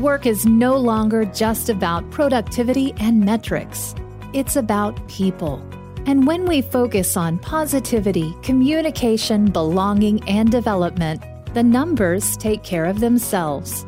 Work 0.00 0.24
is 0.24 0.46
no 0.46 0.78
longer 0.78 1.26
just 1.26 1.68
about 1.68 2.10
productivity 2.10 2.94
and 2.96 3.22
metrics, 3.22 3.94
it's 4.32 4.56
about 4.56 5.06
people. 5.08 5.62
And 6.06 6.26
when 6.26 6.46
we 6.46 6.62
focus 6.62 7.18
on 7.18 7.36
positivity, 7.36 8.34
communication, 8.40 9.50
belonging, 9.50 10.26
and 10.26 10.50
development, 10.50 11.22
the 11.52 11.62
numbers 11.62 12.34
take 12.38 12.62
care 12.62 12.86
of 12.86 13.00
themselves. 13.00 13.84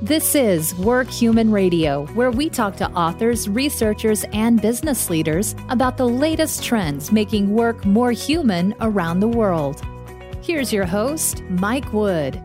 This 0.00 0.34
is 0.34 0.74
Work 0.76 1.10
Human 1.10 1.50
Radio, 1.50 2.06
where 2.14 2.30
we 2.30 2.48
talk 2.48 2.76
to 2.76 2.90
authors, 2.92 3.46
researchers, 3.46 4.24
and 4.32 4.62
business 4.62 5.10
leaders 5.10 5.54
about 5.68 5.98
the 5.98 6.08
latest 6.08 6.64
trends 6.64 7.12
making 7.12 7.52
work 7.52 7.84
more 7.84 8.12
human 8.12 8.74
around 8.80 9.20
the 9.20 9.28
world. 9.28 9.82
Here's 10.40 10.72
your 10.72 10.86
host, 10.86 11.42
Mike 11.50 11.92
Wood. 11.92 12.40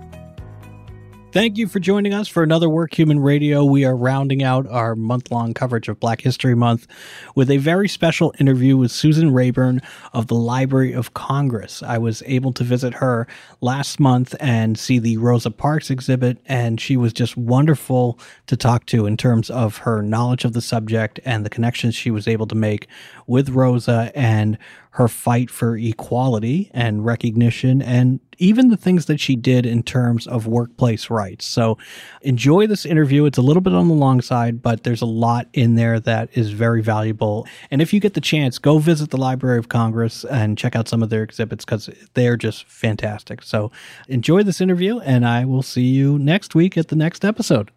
Thank 1.31 1.57
you 1.57 1.69
for 1.69 1.79
joining 1.79 2.13
us 2.13 2.27
for 2.27 2.43
another 2.43 2.67
Work 2.67 2.93
Human 2.99 3.21
Radio. 3.21 3.63
We 3.63 3.85
are 3.85 3.95
rounding 3.95 4.43
out 4.43 4.67
our 4.67 4.97
month 4.97 5.31
long 5.31 5.53
coverage 5.53 5.87
of 5.87 5.97
Black 5.97 6.19
History 6.19 6.55
Month 6.55 6.87
with 7.35 7.49
a 7.49 7.55
very 7.55 7.87
special 7.87 8.33
interview 8.37 8.75
with 8.75 8.91
Susan 8.91 9.31
Reyburn 9.31 9.81
of 10.11 10.27
the 10.27 10.35
Library 10.35 10.91
of 10.91 11.13
Congress. 11.13 11.81
I 11.83 11.99
was 11.99 12.21
able 12.25 12.51
to 12.51 12.65
visit 12.65 12.95
her 12.95 13.27
last 13.61 13.97
month 13.97 14.35
and 14.41 14.77
see 14.77 14.99
the 14.99 15.15
Rosa 15.15 15.51
Parks 15.51 15.89
exhibit, 15.89 16.37
and 16.47 16.81
she 16.81 16.97
was 16.97 17.13
just 17.13 17.37
wonderful 17.37 18.19
to 18.47 18.57
talk 18.57 18.85
to 18.87 19.05
in 19.05 19.15
terms 19.15 19.49
of 19.49 19.77
her 19.77 20.01
knowledge 20.01 20.43
of 20.43 20.51
the 20.51 20.61
subject 20.61 21.21
and 21.23 21.45
the 21.45 21.49
connections 21.49 21.95
she 21.95 22.11
was 22.11 22.27
able 22.27 22.47
to 22.47 22.55
make 22.55 22.87
with 23.25 23.51
Rosa 23.51 24.11
and 24.13 24.57
her 24.91 25.07
fight 25.07 25.49
for 25.49 25.77
equality 25.77 26.69
and 26.73 27.05
recognition 27.05 27.81
and 27.81 28.19
even 28.39 28.69
the 28.69 28.77
things 28.77 29.05
that 29.05 29.19
she 29.19 29.35
did 29.35 29.65
in 29.65 29.83
terms 29.83 30.27
of 30.27 30.47
workplace 30.47 31.09
rights. 31.09 31.45
So 31.45 31.77
enjoy 32.23 32.67
this 32.67 32.85
interview. 32.85 33.25
It's 33.25 33.37
a 33.37 33.41
little 33.41 33.61
bit 33.61 33.73
on 33.73 33.87
the 33.87 33.93
long 33.93 34.19
side, 34.19 34.61
but 34.61 34.83
there's 34.83 35.01
a 35.01 35.05
lot 35.05 35.47
in 35.53 35.75
there 35.75 35.99
that 36.01 36.29
is 36.33 36.51
very 36.51 36.81
valuable. 36.81 37.47
And 37.69 37.81
if 37.81 37.93
you 37.93 37.99
get 37.99 38.15
the 38.15 38.21
chance, 38.21 38.57
go 38.57 38.79
visit 38.79 39.11
the 39.11 39.17
Library 39.17 39.59
of 39.59 39.69
Congress 39.69 40.25
and 40.25 40.57
check 40.57 40.75
out 40.75 40.87
some 40.87 41.03
of 41.03 41.09
their 41.09 41.23
exhibits 41.23 41.63
because 41.63 41.89
they're 42.15 42.37
just 42.37 42.65
fantastic. 42.65 43.43
So 43.43 43.71
enjoy 44.07 44.43
this 44.43 44.59
interview, 44.59 44.99
and 44.99 45.25
I 45.25 45.45
will 45.45 45.63
see 45.63 45.85
you 45.85 46.19
next 46.19 46.55
week 46.55 46.77
at 46.77 46.89
the 46.89 46.95
next 46.95 47.23
episode. 47.23 47.71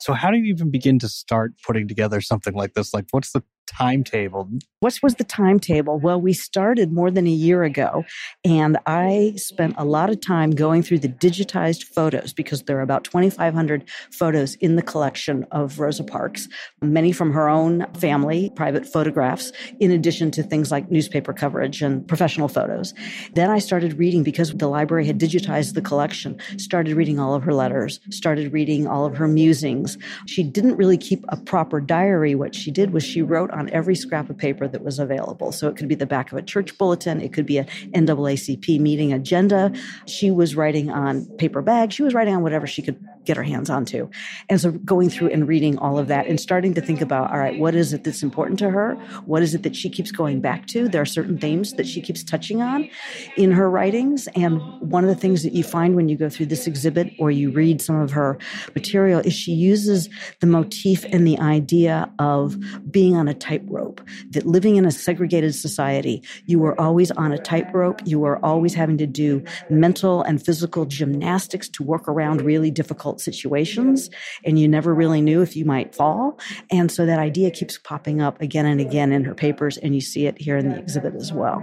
So, 0.00 0.14
how 0.14 0.30
do 0.30 0.38
you 0.38 0.44
even 0.44 0.70
begin 0.70 0.98
to 1.00 1.08
start 1.08 1.52
putting 1.66 1.86
together 1.86 2.22
something 2.22 2.54
like 2.54 2.72
this? 2.72 2.94
Like, 2.94 3.04
what's 3.10 3.32
the 3.32 3.42
timetable? 3.70 4.48
What 4.80 4.98
was 5.02 5.16
the 5.16 5.24
timetable? 5.24 5.98
Well, 5.98 6.20
we 6.20 6.32
started 6.32 6.92
more 6.92 7.10
than 7.10 7.26
a 7.26 7.30
year 7.30 7.64
ago, 7.64 8.04
and 8.44 8.78
I 8.86 9.34
spent 9.36 9.74
a 9.76 9.84
lot 9.84 10.08
of 10.08 10.20
time 10.20 10.52
going 10.52 10.82
through 10.82 11.00
the 11.00 11.08
digitized 11.08 11.84
photos 11.84 12.32
because 12.32 12.62
there 12.62 12.78
are 12.78 12.82
about 12.82 13.04
2,500 13.04 13.84
photos 14.10 14.54
in 14.56 14.76
the 14.76 14.82
collection 14.82 15.46
of 15.50 15.78
Rosa 15.78 16.02
Parks, 16.02 16.48
many 16.80 17.12
from 17.12 17.32
her 17.32 17.48
own 17.48 17.86
family, 17.94 18.50
private 18.56 18.86
photographs, 18.86 19.52
in 19.80 19.90
addition 19.90 20.30
to 20.30 20.42
things 20.42 20.70
like 20.70 20.90
newspaper 20.90 21.32
coverage 21.32 21.82
and 21.82 22.06
professional 22.08 22.48
photos. 22.48 22.94
Then 23.34 23.50
I 23.50 23.58
started 23.58 23.98
reading 23.98 24.22
because 24.22 24.52
the 24.52 24.68
library 24.68 25.06
had 25.06 25.20
digitized 25.20 25.74
the 25.74 25.82
collection, 25.82 26.38
started 26.56 26.96
reading 26.96 27.18
all 27.18 27.34
of 27.34 27.42
her 27.42 27.54
letters, 27.54 28.00
started 28.10 28.52
reading 28.52 28.86
all 28.86 29.04
of 29.04 29.16
her 29.16 29.28
musings. 29.28 29.98
She 30.26 30.42
didn't 30.42 30.76
really 30.76 30.98
keep 30.98 31.24
a 31.28 31.36
proper 31.36 31.80
diary. 31.80 32.34
What 32.34 32.54
she 32.54 32.70
did 32.70 32.92
was 32.92 33.04
she 33.04 33.20
wrote 33.20 33.50
on 33.50 33.59
every 33.68 33.94
scrap 33.94 34.30
of 34.30 34.36
paper 34.36 34.66
that 34.68 34.82
was 34.82 34.98
available. 34.98 35.52
So 35.52 35.68
it 35.68 35.76
could 35.76 35.88
be 35.88 35.94
the 35.94 36.06
back 36.06 36.32
of 36.32 36.38
a 36.38 36.42
church 36.42 36.76
bulletin, 36.78 37.20
it 37.20 37.32
could 37.32 37.46
be 37.46 37.58
an 37.58 37.66
NAACP 37.94 38.80
meeting 38.80 39.12
agenda. 39.12 39.72
She 40.06 40.30
was 40.30 40.56
writing 40.56 40.90
on 40.90 41.26
paper 41.36 41.62
bags, 41.62 41.94
she 41.94 42.02
was 42.02 42.14
writing 42.14 42.34
on 42.34 42.42
whatever 42.42 42.66
she 42.66 42.82
could 42.82 42.98
get 43.24 43.36
her 43.36 43.42
hands 43.42 43.70
onto. 43.70 44.08
And 44.48 44.60
so 44.60 44.72
going 44.72 45.10
through 45.10 45.30
and 45.30 45.46
reading 45.46 45.78
all 45.78 45.98
of 45.98 46.08
that 46.08 46.26
and 46.26 46.40
starting 46.40 46.74
to 46.74 46.80
think 46.80 47.00
about, 47.00 47.30
all 47.30 47.38
right, 47.38 47.58
what 47.58 47.74
is 47.74 47.92
it 47.92 48.04
that's 48.04 48.22
important 48.22 48.58
to 48.60 48.70
her? 48.70 48.94
What 49.26 49.42
is 49.42 49.54
it 49.54 49.62
that 49.62 49.76
she 49.76 49.90
keeps 49.90 50.10
going 50.10 50.40
back 50.40 50.66
to? 50.68 50.88
There 50.88 51.02
are 51.02 51.06
certain 51.06 51.38
themes 51.38 51.74
that 51.74 51.86
she 51.86 52.00
keeps 52.00 52.24
touching 52.24 52.62
on 52.62 52.88
in 53.36 53.52
her 53.52 53.68
writings. 53.68 54.28
And 54.34 54.60
one 54.80 55.04
of 55.04 55.10
the 55.10 55.20
things 55.20 55.42
that 55.42 55.52
you 55.52 55.62
find 55.62 55.94
when 55.96 56.08
you 56.08 56.16
go 56.16 56.28
through 56.28 56.46
this 56.46 56.66
exhibit 56.66 57.12
or 57.18 57.30
you 57.30 57.50
read 57.50 57.82
some 57.82 58.00
of 58.00 58.10
her 58.12 58.38
material 58.74 59.20
is 59.20 59.34
she 59.34 59.52
uses 59.52 60.08
the 60.40 60.46
motif 60.46 61.04
and 61.12 61.26
the 61.26 61.38
idea 61.38 62.10
of 62.18 62.56
being 62.90 63.16
on 63.16 63.28
a 63.28 63.34
tightrope, 63.50 64.00
that 64.30 64.46
living 64.46 64.76
in 64.76 64.84
a 64.84 64.90
segregated 64.90 65.54
society, 65.54 66.22
you 66.46 66.58
were 66.58 66.80
always 66.80 67.10
on 67.12 67.32
a 67.32 67.38
tightrope. 67.38 68.00
You 68.04 68.20
were 68.20 68.44
always 68.44 68.74
having 68.74 68.98
to 68.98 69.06
do 69.06 69.42
mental 69.68 70.22
and 70.22 70.44
physical 70.44 70.84
gymnastics 70.84 71.68
to 71.70 71.82
work 71.82 72.08
around 72.08 72.42
really 72.42 72.70
difficult 72.70 73.20
situations. 73.20 74.10
And 74.44 74.58
you 74.58 74.68
never 74.68 74.94
really 74.94 75.20
knew 75.20 75.42
if 75.42 75.56
you 75.56 75.64
might 75.64 75.94
fall. 75.94 76.38
And 76.70 76.90
so 76.90 77.06
that 77.06 77.18
idea 77.18 77.50
keeps 77.50 77.78
popping 77.78 78.20
up 78.20 78.40
again 78.40 78.66
and 78.66 78.80
again 78.80 79.12
in 79.12 79.24
her 79.24 79.34
papers. 79.34 79.76
And 79.78 79.94
you 79.94 80.00
see 80.00 80.26
it 80.26 80.40
here 80.40 80.56
in 80.56 80.68
the 80.68 80.78
exhibit 80.78 81.14
as 81.14 81.32
well. 81.32 81.62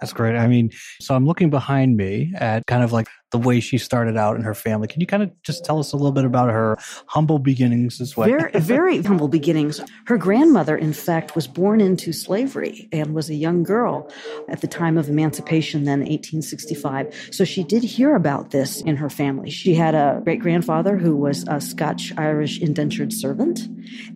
That's 0.00 0.12
great. 0.12 0.36
I 0.36 0.46
mean, 0.46 0.70
so 1.00 1.14
I'm 1.14 1.26
looking 1.26 1.50
behind 1.50 1.96
me 1.96 2.32
at 2.36 2.66
kind 2.66 2.84
of 2.84 2.92
like 2.92 3.08
the 3.32 3.38
way 3.38 3.58
she 3.58 3.76
started 3.76 4.16
out 4.16 4.36
in 4.36 4.42
her 4.42 4.54
family. 4.54 4.86
Can 4.86 5.00
you 5.00 5.06
kind 5.06 5.22
of 5.22 5.30
just 5.42 5.64
tell 5.64 5.80
us 5.80 5.92
a 5.92 5.96
little 5.96 6.12
bit 6.12 6.24
about 6.24 6.50
her 6.50 6.78
humble 7.06 7.40
beginnings 7.40 8.00
as 8.00 8.16
well? 8.16 8.28
Very, 8.28 8.52
very 8.60 9.02
humble 9.02 9.26
beginnings. 9.26 9.80
Her 10.06 10.16
grandmother, 10.16 10.76
in 10.76 10.92
fact, 10.92 11.34
was 11.34 11.48
born 11.48 11.80
into 11.80 12.12
slavery 12.12 12.88
and 12.92 13.14
was 13.14 13.28
a 13.28 13.34
young 13.34 13.64
girl 13.64 14.08
at 14.48 14.60
the 14.60 14.68
time 14.68 14.96
of 14.96 15.08
emancipation, 15.08 15.84
then 15.84 16.00
1865. 16.00 17.30
So 17.32 17.44
she 17.44 17.64
did 17.64 17.82
hear 17.82 18.14
about 18.14 18.52
this 18.52 18.80
in 18.82 18.96
her 18.96 19.10
family. 19.10 19.50
She 19.50 19.74
had 19.74 19.96
a 19.96 20.20
great 20.22 20.40
grandfather 20.40 20.96
who 20.96 21.16
was 21.16 21.44
a 21.48 21.60
Scotch 21.60 22.12
Irish 22.16 22.60
indentured 22.60 23.12
servant, 23.12 23.68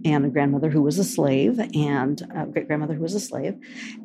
and 0.05 0.25
a 0.25 0.29
grandmother 0.29 0.71
who 0.71 0.83
was 0.83 0.99
a 0.99 1.05
slave, 1.05 1.59
and 1.75 2.23
a 2.35 2.47
great 2.47 2.69
grandmother 2.69 2.95
who 2.95 3.03
was 3.03 3.15
a 3.15 3.21
slave. 3.21 3.57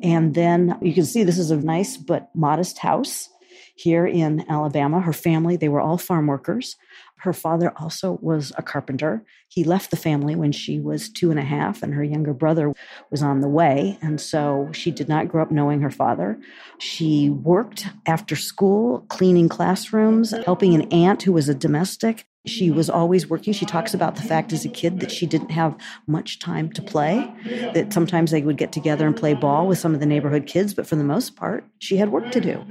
And 0.02 0.34
then 0.34 0.76
you 0.82 0.92
can 0.92 1.04
see 1.04 1.22
this 1.22 1.38
is 1.38 1.52
a 1.52 1.56
nice 1.56 1.96
but 1.96 2.34
modest 2.34 2.78
house 2.78 3.30
here 3.76 4.06
in 4.06 4.44
Alabama. 4.50 5.00
Her 5.00 5.12
family, 5.12 5.56
they 5.56 5.68
were 5.68 5.80
all 5.80 5.98
farm 5.98 6.26
workers. 6.26 6.76
Her 7.18 7.32
father 7.32 7.72
also 7.76 8.18
was 8.20 8.52
a 8.58 8.62
carpenter. 8.62 9.22
He 9.48 9.64
left 9.64 9.90
the 9.90 9.96
family 9.96 10.34
when 10.34 10.52
she 10.52 10.80
was 10.80 11.08
two 11.08 11.30
and 11.30 11.38
a 11.38 11.44
half, 11.44 11.82
and 11.82 11.94
her 11.94 12.04
younger 12.04 12.34
brother 12.34 12.72
was 13.10 13.22
on 13.22 13.40
the 13.40 13.48
way. 13.48 13.98
And 14.02 14.20
so 14.20 14.68
she 14.72 14.90
did 14.90 15.08
not 15.08 15.28
grow 15.28 15.42
up 15.42 15.50
knowing 15.50 15.80
her 15.80 15.90
father. 15.90 16.38
She 16.78 17.30
worked 17.30 17.86
after 18.06 18.34
school, 18.34 19.00
cleaning 19.08 19.48
classrooms, 19.48 20.34
helping 20.44 20.74
an 20.74 20.90
aunt 20.92 21.22
who 21.22 21.32
was 21.32 21.48
a 21.48 21.54
domestic. 21.54 22.26
She 22.46 22.70
was 22.70 22.88
always 22.88 23.28
working. 23.28 23.52
She 23.52 23.66
talks 23.66 23.92
about 23.92 24.16
the 24.16 24.22
fact 24.22 24.52
as 24.52 24.64
a 24.64 24.68
kid 24.68 25.00
that 25.00 25.10
she 25.10 25.26
didn't 25.26 25.50
have 25.50 25.76
much 26.06 26.38
time 26.38 26.70
to 26.72 26.82
play, 26.82 27.28
that 27.74 27.92
sometimes 27.92 28.30
they 28.30 28.42
would 28.42 28.56
get 28.56 28.72
together 28.72 29.06
and 29.06 29.16
play 29.16 29.34
ball 29.34 29.66
with 29.66 29.78
some 29.78 29.94
of 29.94 30.00
the 30.00 30.06
neighborhood 30.06 30.46
kids, 30.46 30.72
but 30.72 30.86
for 30.86 30.96
the 30.96 31.04
most 31.04 31.36
part, 31.36 31.64
she 31.78 31.96
had 31.96 32.12
work 32.12 32.30
to 32.30 32.40
do. 32.40 32.64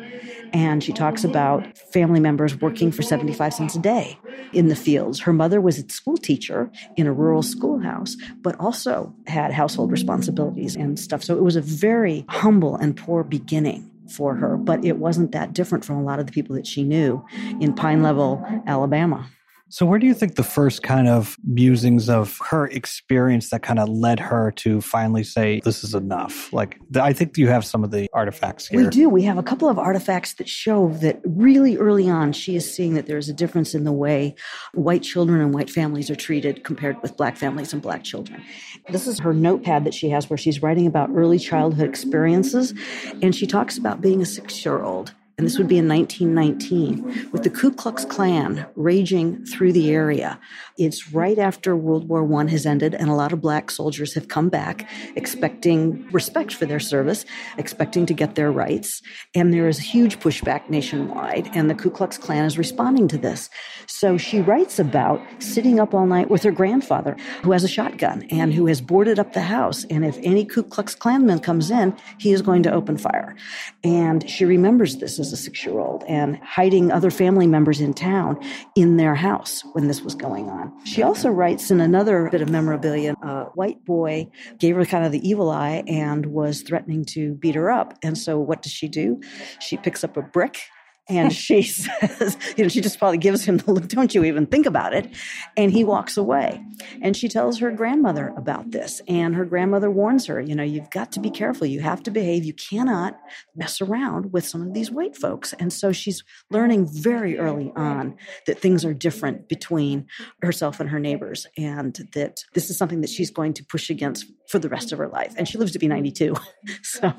And 0.53 0.84
she 0.84 0.94
talks 0.94 1.24
about 1.24 1.78
family 1.78 2.19
members 2.19 2.59
working 2.62 2.91
for 2.91 3.02
75 3.02 3.53
cents 3.53 3.75
a 3.75 3.80
day 3.80 4.18
in 4.53 4.69
the 4.69 4.75
fields. 4.75 5.19
Her 5.19 5.34
mother 5.34 5.59
was 5.59 5.78
a 5.78 5.90
school 5.90 6.18
teacher 6.18 6.72
in 6.96 7.07
a 7.07 7.13
rural 7.13 7.42
schoolhouse, 7.42 8.16
but 8.42 8.57
also 8.59 9.13
had 9.28 9.52
household 9.52 9.92
responsibilities 9.92 10.75
and 10.75 10.97
stuff. 10.97 11.24
So 11.24 11.36
it 11.36 11.44
was 11.44 11.57
a 11.57 11.62
very 11.62 12.25
humble 12.30 12.75
and 12.75 12.96
poor 12.96 13.24
beginning 13.24 13.92
for 14.09 14.36
her, 14.36 14.56
but 14.56 14.86
it 14.86 14.97
wasn't 14.97 15.31
that 15.31 15.53
different 15.53 15.84
from 15.84 15.97
a 15.97 16.03
lot 16.03 16.19
of 16.19 16.28
the 16.28 16.31
people 16.31 16.56
that 16.56 16.68
she 16.68 16.84
knew 16.84 17.25
in 17.59 17.74
Pine 17.74 18.03
Level, 18.03 18.46
Alabama. 18.68 19.28
So, 19.70 19.86
where 19.86 19.98
do 19.98 20.06
you 20.06 20.14
think 20.14 20.36
the 20.36 20.44
first 20.44 20.84
kind 20.84 21.08
of 21.08 21.38
musings 21.44 22.08
of 22.08 22.40
her 22.50 22.68
experience 22.68 23.50
that 23.50 23.64
kind 23.64 23.80
of 23.80 23.90
led 23.90 24.20
her 24.20 24.52
to 24.58 24.80
finally 24.80 25.24
say, 25.24 25.59
this 25.64 25.84
is 25.84 25.96
enough? 25.96 26.53
Like, 26.53 26.78
I 26.96 27.14
think 27.14 27.36
you 27.38 27.48
have 27.48 27.66
some 27.66 27.84
of 27.84 27.90
the 27.90 28.08
artifacts 28.14 28.68
here. 28.68 28.84
We 28.84 28.90
do. 28.90 29.09
We 29.09 29.24
have 29.24 29.40
a 29.40 29.44
couple 29.44 29.68
of 29.68 29.80
artifacts 29.80 30.34
that 30.36 30.48
show 30.48 30.90
that 31.02 31.20
really 31.25 31.78
early 31.78 32.08
on, 32.08 32.31
she 32.31 32.56
is 32.56 32.72
seeing 32.72 32.94
that 32.94 33.08
there's 33.08 33.28
a 33.28 33.34
difference 33.34 33.74
in 33.74 33.86
the 33.86 33.92
way 33.92 34.36
white 34.74 35.02
children 35.02 35.42
and 35.42 35.51
white 35.51 35.72
families 35.72 36.12
are 36.12 36.16
treated 36.16 36.63
compared 36.63 37.01
with 37.01 37.18
black 37.18 37.36
families 37.36 37.74
and 37.74 37.81
black 37.81 38.04
children. 38.04 38.44
This 38.89 39.07
is 39.07 39.19
her 39.19 39.34
notepad 39.34 39.84
that 39.86 39.95
she 39.95 40.10
has 40.10 40.30
where 40.30 40.38
she's 40.38 40.62
writing 40.62 40.86
about 40.86 41.10
early 41.16 41.39
childhood 41.39 41.89
experiences. 41.89 42.75
And 43.24 43.36
she 43.36 43.48
talks 43.48 43.80
about 43.80 44.00
being 44.00 44.22
a 44.22 44.25
six 44.25 44.63
year 44.63 44.84
old 44.84 45.16
and 45.38 45.46
this 45.46 45.58
would 45.58 45.68
be 45.68 45.78
in 45.78 45.88
1919, 45.88 47.32
with 47.32 47.44
the 47.44 47.50
Ku 47.50 47.72
Klux 47.72 48.06
Klan 48.06 48.66
raging 48.76 49.46
through 49.46 49.74
the 49.74 49.92
area. 49.92 50.40
It's 50.78 51.12
right 51.12 51.38
after 51.38 51.76
World 51.76 52.08
War 52.08 52.24
I 52.42 52.48
has 52.50 52.66
ended, 52.66 52.96
and 52.96 53.10
a 53.10 53.14
lot 53.14 53.34
of 53.34 53.42
black 53.42 53.70
soldiers 53.70 54.14
have 54.14 54.30
come 54.30 54.48
back 54.48 54.90
expecting 55.16 56.08
respect 56.12 56.54
for 56.54 56.66
their 56.66 56.80
service, 56.80 57.26
expecting 57.58 58.06
to 58.06 58.14
get 58.14 58.36
their 58.36 58.52
rights. 58.52 59.02
And 59.34 59.54
there 59.54 59.68
is 59.68 59.78
huge 59.78 60.20
pushback 60.20 60.70
nationwide, 60.70 61.50
and 61.54 61.70
the 61.70 61.76
Ku 61.76 61.90
Klux 61.90 62.18
Klan 62.18 62.46
is 62.46 62.58
responding 62.58 63.08
to 63.10 63.18
this. 63.18 63.50
So 63.88 64.18
she 64.18 64.40
writes 64.40 64.80
about 64.80 65.22
sitting 65.40 65.80
up 65.80 65.94
all 65.94 66.06
night 66.06 66.30
with 66.30 66.44
her 66.44 66.52
grandfather, 66.52 67.18
who 67.42 67.52
has 67.52 67.64
a 67.64 67.70
shotgun 67.70 68.24
and 68.32 68.54
who 68.54 68.68
has 68.68 68.80
boarded 68.80 69.20
up 69.20 69.34
the 69.34 69.42
house. 69.42 69.86
And 69.90 70.06
if 70.06 70.18
any 70.24 70.46
Ku 70.46 70.64
Klux 70.64 70.96
Klanman 70.96 71.44
comes 71.44 71.72
in, 71.72 71.96
he 72.20 72.32
is 72.32 72.42
going 72.42 72.64
to 72.64 72.72
open 72.72 72.98
fire. 72.98 73.36
And 73.84 74.30
she 74.30 74.46
remembers 74.46 74.98
this 74.98 75.20
as 75.25 75.33
a 75.33 75.38
six 75.38 75.66
year 75.66 75.80
old 75.80 76.04
and 76.07 76.38
hiding 76.38 76.92
other 76.92 77.10
family 77.10 77.48
members 77.48 77.81
in 77.81 77.94
town 77.94 78.39
in 78.75 78.98
their 78.98 79.16
house 79.16 79.63
when 79.74 79.88
this 79.88 80.01
was 80.01 80.16
going 80.16 80.50
on. 80.50 80.72
She 80.86 81.01
also 81.01 81.30
writes 81.30 81.72
in 81.72 81.81
another 81.81 82.30
bit 82.31 82.42
of 82.42 82.50
memorabilia 82.50 83.16
a 83.22 83.45
white 83.56 83.83
boy 83.86 84.30
gave 84.60 84.75
her 84.75 84.86
kind 84.86 85.06
of 85.06 85.12
the 85.12 85.27
evil 85.27 85.50
eye 85.50 85.83
and 85.88 86.27
was 86.27 86.62
threatening 86.62 87.06
to 87.06 87.33
beat 87.36 87.56
her 87.56 87.72
up. 87.72 87.98
And 88.04 88.18
so 88.18 88.39
what 88.39 88.62
does 88.62 88.72
she 88.72 88.88
do? 88.88 89.22
She 89.60 89.77
picks 89.77 90.04
up 90.04 90.18
a 90.18 90.22
brick 90.22 90.60
and 91.07 91.31
she 91.34 91.62
says, 91.63 92.38
you 92.57 92.63
know, 92.63 92.68
she 92.68 92.81
just 92.81 93.00
probably 93.00 93.18
gives 93.18 93.44
him 93.44 93.57
the 93.57 93.72
look, 93.72 93.88
don't 93.88 94.13
you 94.13 94.24
even 94.24 94.46
think 94.46 94.66
about 94.66 94.94
it. 94.94 95.13
And 95.56 95.72
he 95.72 95.84
walks 95.84 96.18
away. 96.18 96.63
And 97.02 97.16
she 97.16 97.28
tells 97.28 97.60
her 97.60 97.72
grandmother 97.72 98.34
about 98.36 98.72
this. 98.72 99.02
And 99.07 99.36
her 99.36 99.46
grandmother 99.46 99.92
warns 99.92 100.25
her, 100.25 100.40
you 100.42 100.56
know, 100.56 100.63
you've 100.63 100.90
got 100.90 101.12
to 101.13 101.19
be 101.19 101.30
careful. 101.30 101.68
You 101.68 101.81
have 101.81 102.02
to 102.04 102.12
behave. 102.12 102.44
You 102.44 102.54
cannot 102.54 103.19
mess 103.56 103.81
around 103.81 104.34
with 104.34 104.46
some 104.46 104.62
of 104.62 104.74
these 104.74 104.92
white 104.92 105.16
folks. 105.16 105.54
And 105.54 105.72
so 105.72 105.92
she's 105.92 106.24
learning 106.50 106.88
very 106.92 107.38
early 107.38 107.72
on 107.75 108.18
that 108.48 108.60
things 108.60 108.84
are 108.84 108.94
different 108.94 109.48
between 109.48 110.08
herself 110.42 110.80
and 110.80 110.90
her 110.90 111.00
neighbors 111.00 111.48
and 111.58 111.96
that 112.13 112.44
this 112.54 112.69
is 112.69 112.78
something 112.78 113.01
that 113.01 113.10
she's 113.10 113.31
going 113.31 113.54
to 113.54 113.63
push 113.63 113.90
against 113.90 114.25
for 114.50 114.59
the 114.59 114.69
rest 114.69 114.92
of 114.92 115.00
her 115.00 115.07
life. 115.07 115.33
And 115.38 115.47
she 115.47 115.57
lives 115.57 115.71
to 115.74 115.80
be 115.80 115.88
92. 115.88 116.36
so 116.83 117.13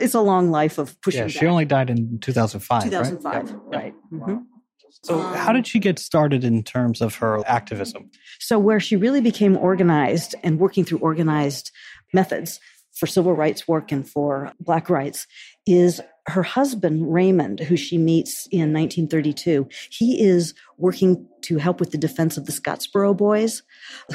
it's 0.00 0.14
a 0.14 0.20
long 0.20 0.50
life 0.50 0.78
of 0.78 1.00
pushing. 1.00 1.22
Yeah, 1.22 1.28
she 1.28 1.40
back. 1.40 1.48
only 1.48 1.64
died 1.64 1.90
in 1.90 2.18
2005. 2.20 2.84
2005, 2.84 3.34
right? 3.34 3.46
Yep. 3.46 3.56
right. 3.66 3.94
Mm-hmm. 4.12 4.36
So, 5.04 5.18
how 5.18 5.52
did 5.52 5.66
she 5.66 5.80
get 5.80 5.98
started 5.98 6.44
in 6.44 6.62
terms 6.62 7.00
of 7.00 7.16
her 7.16 7.42
activism? 7.46 8.10
So, 8.38 8.58
where 8.58 8.78
she 8.78 8.94
really 8.94 9.20
became 9.20 9.56
organized 9.56 10.36
and 10.44 10.60
working 10.60 10.84
through 10.84 10.98
organized 10.98 11.72
methods 12.12 12.60
for 12.94 13.06
civil 13.06 13.34
rights 13.34 13.66
work 13.66 13.90
and 13.90 14.08
for 14.08 14.52
Black 14.60 14.88
rights 14.88 15.26
is 15.66 16.00
her 16.28 16.42
husband, 16.42 17.12
Raymond, 17.12 17.60
who 17.60 17.76
she 17.76 17.98
meets 17.98 18.46
in 18.50 18.72
1932. 18.72 19.68
He 19.90 20.22
is 20.22 20.54
working 20.78 21.26
to 21.42 21.58
help 21.58 21.80
with 21.80 21.90
the 21.90 21.98
defense 21.98 22.36
of 22.36 22.46
the 22.46 22.52
Scottsboro 22.52 23.16
boys 23.16 23.62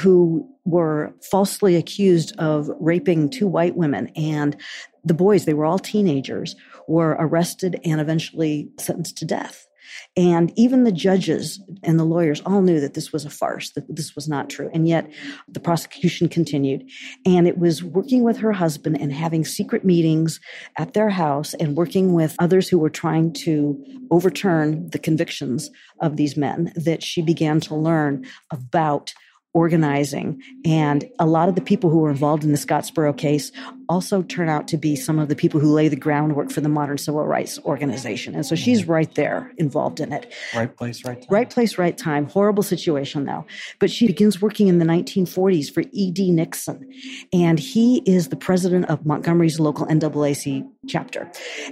who 0.00 0.48
were 0.64 1.14
falsely 1.30 1.76
accused 1.76 2.34
of 2.38 2.70
raping 2.80 3.28
two 3.28 3.46
white 3.46 3.76
women. 3.76 4.08
And 4.16 4.56
the 5.04 5.14
boys, 5.14 5.44
they 5.44 5.54
were 5.54 5.66
all 5.66 5.78
teenagers, 5.78 6.56
were 6.86 7.16
arrested 7.18 7.78
and 7.84 8.00
eventually 8.00 8.70
sentenced 8.78 9.18
to 9.18 9.24
death. 9.26 9.67
And 10.16 10.52
even 10.56 10.84
the 10.84 10.92
judges 10.92 11.60
and 11.82 11.98
the 11.98 12.04
lawyers 12.04 12.40
all 12.44 12.62
knew 12.62 12.80
that 12.80 12.94
this 12.94 13.12
was 13.12 13.24
a 13.24 13.30
farce, 13.30 13.70
that 13.70 13.84
this 13.94 14.14
was 14.14 14.28
not 14.28 14.50
true. 14.50 14.70
And 14.72 14.86
yet 14.86 15.10
the 15.48 15.60
prosecution 15.60 16.28
continued. 16.28 16.88
And 17.26 17.46
it 17.46 17.58
was 17.58 17.82
working 17.82 18.22
with 18.22 18.38
her 18.38 18.52
husband 18.52 19.00
and 19.00 19.12
having 19.12 19.44
secret 19.44 19.84
meetings 19.84 20.40
at 20.76 20.94
their 20.94 21.10
house 21.10 21.54
and 21.54 21.76
working 21.76 22.12
with 22.12 22.36
others 22.38 22.68
who 22.68 22.78
were 22.78 22.90
trying 22.90 23.32
to 23.32 23.82
overturn 24.10 24.88
the 24.90 24.98
convictions 24.98 25.70
of 26.00 26.16
these 26.16 26.36
men 26.36 26.72
that 26.74 27.02
she 27.02 27.22
began 27.22 27.60
to 27.60 27.74
learn 27.74 28.24
about 28.50 29.12
organizing. 29.54 30.42
And 30.64 31.08
a 31.18 31.26
lot 31.26 31.48
of 31.48 31.54
the 31.54 31.60
people 31.60 31.90
who 31.90 31.98
were 31.98 32.10
involved 32.10 32.44
in 32.44 32.52
the 32.52 32.58
Scottsboro 32.58 33.16
case 33.16 33.50
also 33.88 34.22
turn 34.22 34.48
out 34.48 34.68
to 34.68 34.76
be 34.76 34.94
some 34.94 35.18
of 35.18 35.28
the 35.28 35.36
people 35.36 35.58
who 35.58 35.72
lay 35.72 35.88
the 35.88 35.96
groundwork 35.96 36.50
for 36.50 36.60
the 36.60 36.68
modern 36.68 36.98
civil 36.98 37.24
rights 37.24 37.58
organization. 37.60 38.34
And 38.34 38.44
so 38.44 38.54
she's 38.54 38.82
mm-hmm. 38.82 38.92
right 38.92 39.14
there 39.14 39.52
involved 39.56 40.00
in 40.00 40.12
it. 40.12 40.32
Right 40.54 40.74
place, 40.76 41.04
right 41.04 41.20
time. 41.20 41.28
Right 41.30 41.50
place, 41.50 41.78
right 41.78 41.96
time. 41.96 42.26
Horrible 42.26 42.62
situation 42.62 43.24
though. 43.24 43.46
But 43.78 43.90
she 43.90 44.06
begins 44.06 44.42
working 44.42 44.68
in 44.68 44.78
the 44.78 44.84
1940s 44.84 45.72
for 45.72 45.82
E.D. 45.92 46.30
Nixon. 46.30 46.92
And 47.32 47.58
he 47.58 48.02
is 48.06 48.28
the 48.28 48.36
president 48.36 48.86
of 48.86 49.06
Montgomery's 49.06 49.58
local 49.58 49.86
NAACP 49.86 50.68
chapter. 50.88 51.30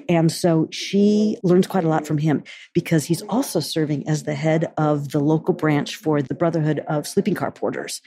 And 0.09 0.31
so 0.31 0.69
she 0.71 1.39
learns 1.43 1.67
quite 1.67 1.85
a 1.85 1.89
lot 1.89 2.07
from 2.07 2.19
him 2.19 2.45
because 2.75 3.05
he's 3.05 3.23
also 3.23 3.61
serving 3.61 4.09
as 4.09 4.23
the 4.23 4.35
head 4.35 4.73
of 4.77 5.11
the 5.11 5.21
local 5.21 5.55
branch 5.55 5.97
for 5.97 6.23
the 6.23 6.35
Brotherhood 6.35 6.81
of 6.89 7.07
Sleeping 7.07 7.35
Car 7.35 7.51
Porters. 7.51 8.01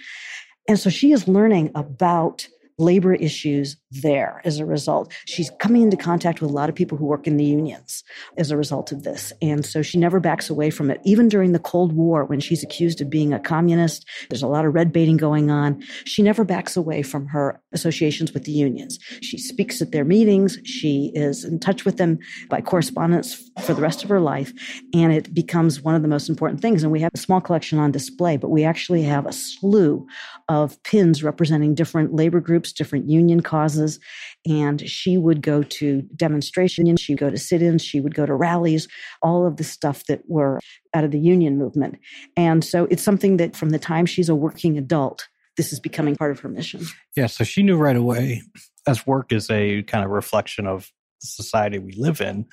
And 0.68 0.80
so 0.80 0.90
she 0.90 1.12
is 1.12 1.28
learning 1.28 1.72
about 1.76 2.48
labor 2.80 3.14
issues 3.14 3.78
there 3.92 4.42
as 4.46 4.60
a 4.60 4.66
result. 4.66 5.12
She's 5.26 5.52
coming 5.60 5.82
into 5.82 5.98
contact 5.98 6.42
with 6.42 6.50
a 6.50 6.54
lot 6.54 6.70
of 6.70 6.76
people 6.76 6.98
who 6.98 7.06
work 7.06 7.28
in 7.28 7.38
the 7.38 7.46
unions 7.46 8.04
as 8.38 8.52
a 8.52 8.58
result 8.58 8.92
of 8.92 9.04
this. 9.04 9.34
And 9.42 9.66
so 9.66 9.82
she 9.82 9.98
never 9.98 10.20
backs 10.20 10.50
away 10.50 10.70
from 10.70 10.90
it. 10.90 11.02
Even 11.04 11.28
during 11.28 11.52
the 11.52 11.60
Cold 11.60 11.94
War, 11.94 12.26
when 12.26 12.40
she's 12.40 12.64
accused 12.64 13.02
of 13.02 13.10
being 13.10 13.34
a 13.34 13.40
communist, 13.40 14.06
there's 14.30 14.44
a 14.44 14.48
lot 14.48 14.66
of 14.66 14.74
red 14.74 14.92
baiting 14.92 15.18
going 15.18 15.52
on. 15.52 15.82
She 16.06 16.22
never 16.22 16.44
backs 16.44 16.78
away 16.78 17.04
from 17.04 17.28
her 17.28 17.62
associations 17.74 18.34
with 18.34 18.46
the 18.46 18.52
unions. 18.52 19.00
She 19.22 19.38
speaks 19.38 19.82
at 19.82 19.92
their 19.92 20.06
meetings. 20.06 20.58
She 20.64 21.12
is 21.14 21.44
in 21.44 21.60
touch 21.60 21.86
with 21.86 21.98
them 21.98 22.20
by 22.50 22.62
correspondence 22.62 23.52
for 23.66 23.74
the 23.74 23.82
rest 23.82 24.04
of 24.04 24.10
her 24.10 24.20
life. 24.20 24.54
And 24.94 25.12
it 25.12 25.34
becomes 25.34 25.82
one 25.82 25.96
of 25.96 26.02
the 26.02 26.08
most 26.08 26.30
important 26.30 26.62
things. 26.62 26.84
And 26.84 26.92
we 26.92 27.02
have 27.02 27.12
a 27.14 27.18
small 27.18 27.42
collection 27.42 27.80
on 27.80 27.92
display, 27.92 28.38
but 28.38 28.50
we 28.50 28.64
actually 28.64 29.04
have 29.04 29.26
a 29.26 29.34
slew 29.34 30.08
of 30.48 30.82
pins 30.84 31.24
representing 31.24 31.76
different 31.76 32.14
labor 32.14 32.40
groups, 32.40 32.69
different 32.74 33.10
union 33.10 33.42
causes. 33.42 34.00
And 34.48 34.88
she 34.90 35.18
would 35.18 35.42
go 35.42 35.64
to 35.64 36.02
demonstrations, 36.16 37.02
she 37.02 37.14
would 37.14 37.20
go 37.20 37.30
to 37.30 37.38
sit 37.38 37.62
ins, 37.62 37.84
she 37.84 38.00
would 38.00 38.16
go 38.16 38.26
to 38.26 38.34
rallies, 38.34 38.88
all 39.22 39.46
of 39.46 39.58
the 39.58 39.64
stuff 39.64 40.06
that 40.06 40.22
were 40.28 40.60
out 40.94 41.04
of 41.04 41.12
the 41.12 41.20
union 41.20 41.58
movement. 41.58 41.98
And 42.38 42.64
so 42.64 42.86
it's 42.86 43.04
something 43.04 43.38
that 43.38 43.56
from 43.56 43.70
the 43.70 43.80
time 43.80 44.06
she's 44.06 44.30
a 44.30 44.36
working 44.36 44.78
adult, 44.78 45.28
this 45.58 45.74
is 45.74 45.80
becoming 45.80 46.16
part 46.16 46.32
of 46.32 46.40
her 46.40 46.50
mission. 46.50 46.86
Yeah, 47.16 47.28
so 47.28 47.44
she 47.44 47.64
knew 47.64 47.76
right 47.76 47.96
away, 47.96 48.44
as 48.88 49.06
work 49.06 49.34
is 49.34 49.50
a 49.50 49.84
kind 49.84 50.06
of 50.06 50.12
reflection 50.12 50.68
of 50.68 50.92
society 51.20 51.80
we 51.80 51.94
live 51.94 52.22
in, 52.22 52.46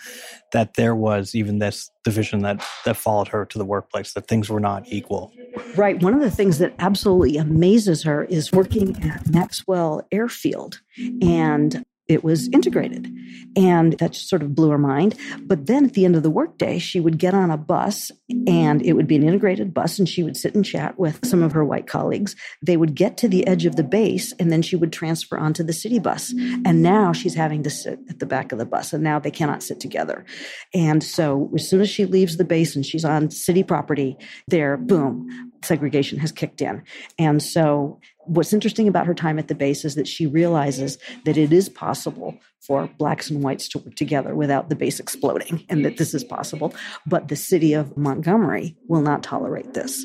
that 0.53 0.75
there 0.75 0.95
was 0.95 1.35
even 1.35 1.59
this 1.59 1.91
division 2.05 2.41
that 2.43 2.65
that 2.85 2.97
followed 2.97 3.29
her 3.29 3.45
to 3.47 3.59
the 3.59 3.65
workplace, 3.65 4.13
that 4.15 4.29
things 4.29 4.49
were 4.49 4.61
not 4.61 4.85
equal. 4.87 5.33
Right. 5.77 6.03
One 6.03 6.15
of 6.15 6.21
the 6.21 6.31
things 6.31 6.59
that 6.59 6.75
absolutely 6.79 7.37
amazes 7.37 8.03
her 8.03 8.25
is 8.25 8.53
working 8.53 9.03
at 9.03 9.29
Maxwell 9.29 10.07
Airfield 10.13 10.81
and 11.23 11.85
it 12.09 12.23
was 12.23 12.49
integrated. 12.49 13.13
And 13.57 13.95
that 13.95 14.15
sort 14.15 14.43
of 14.43 14.55
blew 14.55 14.71
her 14.71 14.79
mind. 14.79 15.15
But 15.41 15.67
then 15.67 15.85
at 15.85 15.95
the 15.95 16.05
end 16.05 16.15
of 16.15 16.23
the 16.23 16.31
workday, 16.31 16.79
she 16.79 17.01
would 17.01 17.19
get 17.19 17.35
on 17.35 17.51
a 17.51 17.57
bus 17.57 18.13
and 18.47 18.85
it 18.85 18.93
would 18.93 19.07
be 19.07 19.17
an 19.17 19.23
integrated 19.23 19.73
bus 19.73 19.99
and 19.99 20.09
she 20.09 20.23
would 20.23 20.37
sit 20.37 20.55
and 20.55 20.65
chat 20.65 20.99
with 20.99 21.25
some 21.27 21.43
of 21.43 21.53
her 21.53 21.65
white 21.65 21.87
colleagues. 21.87 22.37
They 22.63 22.77
would 22.77 22.95
get 22.95 23.17
to 23.19 23.29
the 23.29 23.47
edge 23.47 23.67
of 23.67 23.77
the 23.77 23.83
base 23.83 24.33
and 24.39 24.53
then 24.53 24.63
she 24.63 24.77
would 24.77 24.93
transfer 24.93 25.39
onto 25.39 25.63
the 25.63 25.73
city 25.73 25.99
bus. 25.99 26.33
And 26.65 26.83
now 26.83 27.13
she's 27.13 27.35
having 27.35 27.63
to 27.65 27.71
sit 27.71 27.99
at 28.09 28.19
the 28.19 28.27
back 28.27 28.53
of 28.53 28.59
the 28.59 28.67
bus 28.67 28.93
and 28.93 29.03
now 29.03 29.19
they 29.19 29.31
cannot 29.31 29.63
sit 29.63 29.81
together. 29.81 30.25
And 30.75 31.03
so 31.03 31.51
as 31.55 31.69
soon 31.69 31.81
as 31.81 31.89
she 31.89 32.05
leaves 32.05 32.37
the 32.37 32.45
base 32.45 32.77
and 32.77 32.85
she's 32.85 33.05
on 33.05 33.31
city 33.31 33.63
property, 33.63 34.17
there, 34.49 34.77
boom, 34.77 35.51
segregation 35.65 36.19
has 36.19 36.31
kicked 36.33 36.61
in. 36.61 36.83
And 37.19 37.43
so 37.43 38.01
what's 38.27 38.53
interesting 38.53 38.89
about 38.89 39.07
her 39.07 39.15
time 39.15 39.39
at 39.39 39.49
the 39.49 39.55
base 39.55 39.85
is 39.85 39.95
that 39.95 40.09
she 40.09 40.27
realizes 40.27 40.99
that 41.25 41.37
it 41.37 41.53
is 41.53 41.69
possible 41.69 42.39
for 42.61 42.89
blacks 42.99 43.31
and 43.31 43.43
whites 43.43 43.69
to 43.69 43.79
work 43.79 43.95
together 43.95 44.35
without 44.35 44.69
the 44.69 44.75
base 44.75 44.99
exploding 44.99 45.65
and 45.69 45.85
that 45.85 45.99
this 45.99 46.15
is 46.15 46.25
possible. 46.25 46.75
But 47.07 47.29
the 47.29 47.37
city 47.37 47.75
of 47.75 47.97
montgomery 47.97 48.77
will 48.89 49.03
not 49.03 49.23
tolerate 49.23 49.75
this. 49.75 50.05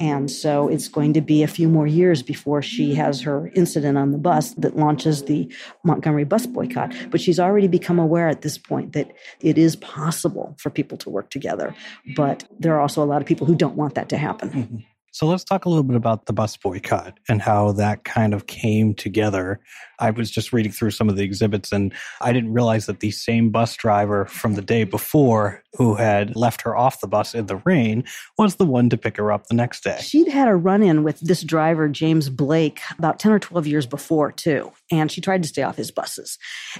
And 0.00 0.30
so 0.30 0.68
it's 0.68 0.88
going 0.88 1.12
to 1.14 1.20
be 1.20 1.42
a 1.42 1.48
few 1.48 1.68
more 1.68 1.86
years 1.86 2.22
before 2.22 2.62
she 2.62 2.94
has 2.94 3.20
her 3.22 3.50
incident 3.54 3.96
on 3.96 4.10
the 4.10 4.18
bus 4.18 4.54
that 4.54 4.76
launches 4.76 5.24
the 5.24 5.52
montgomery 5.84 6.24
bus 6.24 6.46
boycott. 6.46 6.92
But 7.10 7.20
she's 7.20 7.38
already 7.38 7.68
become 7.68 7.98
aware 7.98 8.28
at 8.28 8.42
this 8.42 8.58
point 8.58 8.92
that 8.94 9.12
it 9.40 9.56
is 9.56 9.76
possible 9.76 10.56
for 10.58 10.70
people 10.70 10.98
to 10.98 11.10
work 11.10 11.30
together. 11.30 11.74
But 12.16 12.44
there 12.58 12.74
are 12.74 12.80
also 12.80 13.02
a 13.02 13.06
lot 13.06 13.22
of 13.22 13.28
people 13.28 13.46
who 13.46 13.54
don't 13.54 13.76
want 13.76 13.94
that 13.94 14.08
to 14.08 14.16
happen. 14.16 14.50
Mm-hmm. 14.50 14.76
So 15.12 15.26
let's 15.26 15.44
talk 15.44 15.64
a 15.64 15.68
little 15.68 15.82
bit 15.82 15.96
about 15.96 16.26
the 16.26 16.32
bus 16.32 16.56
boycott 16.56 17.18
and 17.28 17.42
how 17.42 17.72
that 17.72 18.04
kind 18.04 18.32
of 18.32 18.46
came 18.46 18.94
together. 18.94 19.60
I 20.00 20.10
was 20.10 20.30
just 20.30 20.52
reading 20.52 20.72
through 20.72 20.90
some 20.90 21.08
of 21.08 21.16
the 21.16 21.22
exhibits 21.22 21.72
and 21.72 21.92
I 22.20 22.32
didn't 22.32 22.52
realize 22.52 22.86
that 22.86 23.00
the 23.00 23.10
same 23.10 23.50
bus 23.50 23.76
driver 23.76 24.24
from 24.24 24.54
the 24.54 24.62
day 24.62 24.84
before 24.84 25.62
who 25.76 25.94
had 25.94 26.34
left 26.34 26.62
her 26.62 26.76
off 26.76 27.00
the 27.00 27.06
bus 27.06 27.34
in 27.34 27.46
the 27.46 27.56
rain 27.56 28.04
was 28.38 28.56
the 28.56 28.64
one 28.64 28.88
to 28.90 28.96
pick 28.96 29.16
her 29.16 29.30
up 29.30 29.46
the 29.46 29.54
next 29.54 29.84
day. 29.84 29.98
She'd 30.00 30.28
had 30.28 30.48
a 30.48 30.56
run 30.56 30.82
in 30.82 31.04
with 31.04 31.20
this 31.20 31.42
driver, 31.42 31.88
James 31.88 32.28
Blake, 32.28 32.80
about 32.98 33.18
10 33.18 33.32
or 33.32 33.38
12 33.38 33.66
years 33.66 33.86
before, 33.86 34.32
too. 34.32 34.72
And 34.90 35.12
she 35.12 35.20
tried 35.20 35.42
to 35.42 35.48
stay 35.48 35.62
off 35.62 35.76
his 35.76 35.90
buses. 35.90 36.38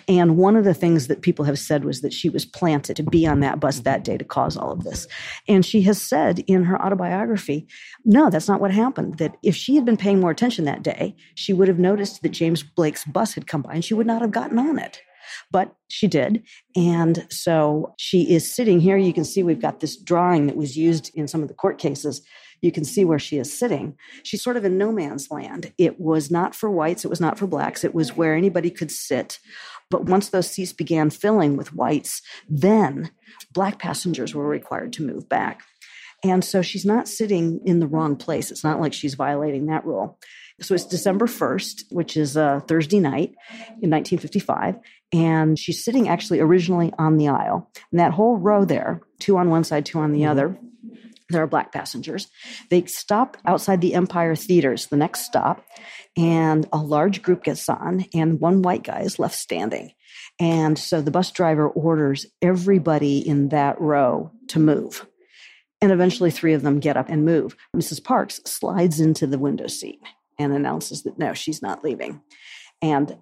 And 0.09 0.37
one 0.37 0.57
of 0.57 0.65
the 0.65 0.75
things 0.75 1.07
that 1.07 1.23
people 1.23 1.45
have 1.45 1.59
said 1.59 1.85
was 1.85 2.01
that 2.01 2.13
she 2.13 2.29
was 2.29 2.45
planted 2.45 2.97
to 2.97 3.03
be 3.05 3.27
on 3.27 3.41
that 3.41 3.61
bus 3.61 3.81
that 3.81 4.03
day 4.03 4.19
to 4.19 4.25
cause 4.25 4.57
all 4.57 4.73
of 4.73 4.83
this. 4.83 5.07
And 5.47 5.65
she 5.65 5.83
has 5.83 6.01
said 6.03 6.41
in 6.47 6.65
her 6.65 6.81
autobiography, 6.81 7.69
no, 8.05 8.29
that's 8.29 8.49
not 8.49 8.61
what 8.61 8.73
happened. 8.73 9.19
That 9.19 9.37
if 9.43 9.55
she 9.55 9.77
had 9.77 9.85
been 9.85 9.97
paying 9.97 10.21
more 10.21 10.31
attention 10.31 10.65
that 10.65 10.83
day, 10.83 11.15
she 11.37 11.53
would 11.53 11.69
have 11.69 11.79
noticed 11.79 12.23
that 12.23 12.31
James 12.31 12.63
Blake's 12.63 13.05
bus 13.13 13.35
had 13.35 13.47
come 13.47 13.63
by 13.63 13.75
and 13.75 13.85
she 13.85 13.95
would 13.95 14.07
not 14.07 14.23
have 14.23 14.31
gotten 14.31 14.59
on 14.59 14.79
it. 14.79 15.01
But 15.51 15.75
she 15.89 16.07
did. 16.09 16.43
And 16.75 17.27
so 17.31 17.95
she 17.99 18.33
is 18.33 18.55
sitting 18.55 18.81
here. 18.81 18.97
You 18.97 19.13
can 19.13 19.25
see 19.25 19.43
we've 19.43 19.61
got 19.61 19.81
this 19.81 19.97
drawing 19.97 20.47
that 20.47 20.57
was 20.57 20.77
used 20.77 21.11
in 21.15 21.29
some 21.29 21.43
of 21.43 21.49
the 21.49 21.55
court 21.55 21.79
cases. 21.79 22.23
you 22.63 22.71
can 22.71 22.85
see 22.85 23.07
where 23.07 23.19
she 23.19 23.39
is 23.39 23.59
sitting. 23.59 23.97
She's 24.23 24.43
sort 24.43 24.59
of 24.59 24.67
in 24.67 24.77
no 24.77 24.93
man's 24.93 25.31
land. 25.31 25.73
It 25.79 25.99
was 25.99 26.31
not 26.31 26.55
for 26.55 26.71
whites, 26.71 27.07
it 27.07 27.09
was 27.09 27.21
not 27.21 27.39
for 27.39 27.47
blacks, 27.47 27.85
it 27.85 27.95
was 27.95 28.17
where 28.17 28.35
anybody 28.35 28.71
could 28.71 28.91
sit. 28.91 29.39
But 29.91 30.05
once 30.05 30.29
those 30.29 30.51
seats 30.51 30.73
began 30.73 31.09
filling 31.09 31.57
with 31.57 31.75
whites, 31.75 32.21
then 32.49 33.11
black 33.53 33.79
passengers 33.79 34.35
were 34.35 34.47
required 34.47 34.93
to 34.95 35.07
move 35.07 35.27
back. 35.27 35.63
And 36.23 36.45
so 36.45 36.63
she's 36.63 36.85
not 36.85 37.09
sitting 37.09 37.61
in 37.65 37.81
the 37.81 37.87
wrong 37.87 38.17
place. 38.17 38.51
It's 38.51 38.65
not 38.65 38.81
like 38.81 38.93
she's 38.93 39.15
violating 39.15 39.67
that 39.67 39.85
rule. 39.85 40.19
So 40.63 40.75
it's 40.75 40.85
December 40.85 41.27
1st, 41.27 41.91
which 41.91 42.17
is 42.17 42.37
a 42.37 42.63
Thursday 42.69 43.01
night 43.01 43.35
in 43.81 43.91
1955. 43.91 44.77
And 45.13 45.59
she's 45.59 45.83
sitting 45.83 46.09
actually 46.09 46.41
originally 46.41 46.93
on 46.99 47.17
the 47.17 47.29
aisle. 47.29 47.71
And 47.91 48.01
that 48.01 48.13
whole 48.13 48.37
row 48.37 48.65
there, 48.65 49.01
two 49.19 49.39
on 49.39 49.51
one 49.51 49.65
side, 49.65 49.87
two 49.87 49.99
on 49.99 50.13
the 50.13 50.21
mm-hmm. 50.21 50.31
other, 50.31 50.59
there 51.31 51.43
are 51.43 51.47
black 51.47 51.73
passengers. 51.73 52.29
They 52.71 52.85
stop 52.87 53.37
outside 53.47 53.81
the 53.81 53.95
Empire 53.95 54.35
Theaters, 54.35 54.87
the 54.87 54.97
next 54.97 55.21
stop, 55.21 55.65
and 56.17 56.69
a 56.73 56.79
large 56.79 57.23
group 57.23 57.45
gets 57.45 57.69
on, 57.69 58.07
and 58.13 58.41
one 58.41 58.63
white 58.63 58.83
guy 58.83 59.01
is 59.01 59.19
left 59.19 59.37
standing. 59.37 59.93
And 60.41 60.77
so 60.79 61.01
the 61.01 61.13
bus 61.13 61.31
driver 61.31 61.69
orders 61.69 62.27
everybody 62.43 63.19
in 63.19 63.51
that 63.51 63.81
row 63.81 64.33
to 64.49 64.59
move. 64.59 65.07
And 65.81 65.93
eventually, 65.93 66.31
three 66.31 66.53
of 66.53 66.63
them 66.63 66.81
get 66.81 66.97
up 66.97 67.09
and 67.09 67.25
move. 67.25 67.57
Mrs. 67.75 68.03
Parks 68.05 68.41
slides 68.45 69.01
into 69.01 69.27
the 69.27 69.39
window 69.39 69.67
seat 69.67 70.01
and 70.41 70.53
announces 70.53 71.03
that 71.03 71.19
no, 71.19 71.35
she's 71.35 71.63
not 71.63 71.85
leaving. 71.85 72.21
And 72.83 73.17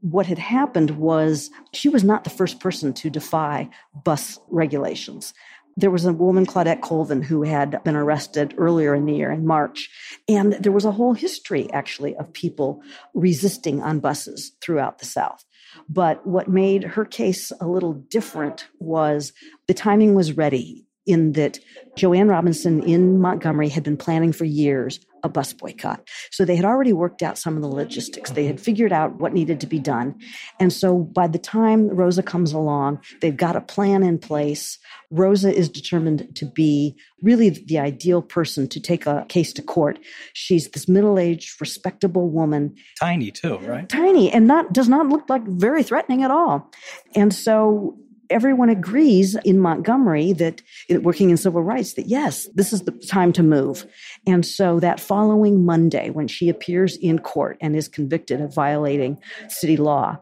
what 0.00 0.26
had 0.26 0.38
happened 0.38 0.92
was 0.92 1.50
she 1.72 1.88
was 1.88 2.04
not 2.04 2.24
the 2.24 2.30
first 2.30 2.60
person 2.60 2.92
to 2.94 3.10
defy 3.10 3.68
bus 4.04 4.38
regulations. 4.48 5.34
There 5.76 5.90
was 5.90 6.04
a 6.04 6.12
woman, 6.12 6.46
Claudette 6.46 6.82
Colvin, 6.82 7.22
who 7.22 7.42
had 7.42 7.82
been 7.84 7.96
arrested 7.96 8.54
earlier 8.56 8.94
in 8.94 9.06
the 9.06 9.14
year 9.14 9.32
in 9.32 9.46
March. 9.46 9.90
And 10.28 10.52
there 10.54 10.72
was 10.72 10.84
a 10.84 10.92
whole 10.92 11.14
history, 11.14 11.72
actually, 11.72 12.14
of 12.16 12.32
people 12.32 12.80
resisting 13.12 13.82
on 13.82 14.00
buses 14.00 14.52
throughout 14.60 14.98
the 14.98 15.06
South. 15.06 15.44
But 15.88 16.24
what 16.26 16.48
made 16.48 16.84
her 16.84 17.04
case 17.04 17.50
a 17.60 17.66
little 17.66 17.94
different 17.94 18.68
was 18.78 19.32
the 19.66 19.74
timing 19.74 20.14
was 20.14 20.36
ready 20.36 20.86
in 21.06 21.32
that 21.32 21.58
Jo 21.96 22.12
Ann 22.12 22.28
Robinson 22.28 22.82
in 22.82 23.20
Montgomery 23.20 23.68
had 23.68 23.82
been 23.82 23.96
planning 23.96 24.32
for 24.32 24.44
years 24.44 25.00
a 25.24 25.28
bus 25.28 25.54
boycott. 25.54 26.06
So 26.30 26.44
they 26.44 26.54
had 26.54 26.66
already 26.66 26.92
worked 26.92 27.22
out 27.22 27.38
some 27.38 27.56
of 27.56 27.62
the 27.62 27.68
logistics. 27.68 28.32
They 28.32 28.44
had 28.44 28.60
figured 28.60 28.92
out 28.92 29.18
what 29.18 29.32
needed 29.32 29.58
to 29.60 29.66
be 29.66 29.78
done. 29.78 30.14
And 30.60 30.70
so 30.70 30.98
by 30.98 31.26
the 31.28 31.38
time 31.38 31.88
Rosa 31.88 32.22
comes 32.22 32.52
along, 32.52 33.00
they've 33.22 33.36
got 33.36 33.56
a 33.56 33.62
plan 33.62 34.02
in 34.02 34.18
place. 34.18 34.78
Rosa 35.10 35.52
is 35.52 35.70
determined 35.70 36.36
to 36.36 36.44
be 36.44 36.94
really 37.22 37.48
the 37.48 37.78
ideal 37.78 38.20
person 38.20 38.68
to 38.68 38.80
take 38.80 39.06
a 39.06 39.24
case 39.30 39.54
to 39.54 39.62
court. 39.62 39.98
She's 40.34 40.68
this 40.68 40.88
middle-aged, 40.88 41.58
respectable 41.58 42.28
woman. 42.28 42.74
Tiny 43.00 43.30
too, 43.30 43.56
right? 43.58 43.88
Tiny 43.88 44.30
and 44.30 44.46
not 44.46 44.74
does 44.74 44.90
not 44.90 45.08
look 45.08 45.30
like 45.30 45.46
very 45.46 45.82
threatening 45.82 46.22
at 46.22 46.30
all. 46.30 46.70
And 47.14 47.32
so 47.32 47.96
everyone 48.34 48.68
agrees 48.68 49.36
in 49.44 49.60
Montgomery 49.60 50.32
that 50.34 50.60
eh, 50.90 50.98
working 50.98 51.30
in 51.30 51.36
civil 51.36 51.62
rights 51.62 51.94
that 51.94 52.06
yes, 52.06 52.48
this 52.54 52.72
is 52.72 52.82
the 52.82 52.90
time 52.90 53.32
to 53.32 53.42
move. 53.42 53.86
And 54.26 54.44
so 54.44 54.80
that 54.80 55.00
following 55.00 55.64
Monday, 55.64 56.10
when 56.10 56.28
she 56.28 56.48
appears 56.48 56.96
in 56.96 57.20
court 57.20 57.56
and 57.60 57.76
is 57.76 57.88
convicted 57.88 58.40
of 58.40 58.52
violating 58.52 59.18
city 59.48 59.76
law, 59.76 60.18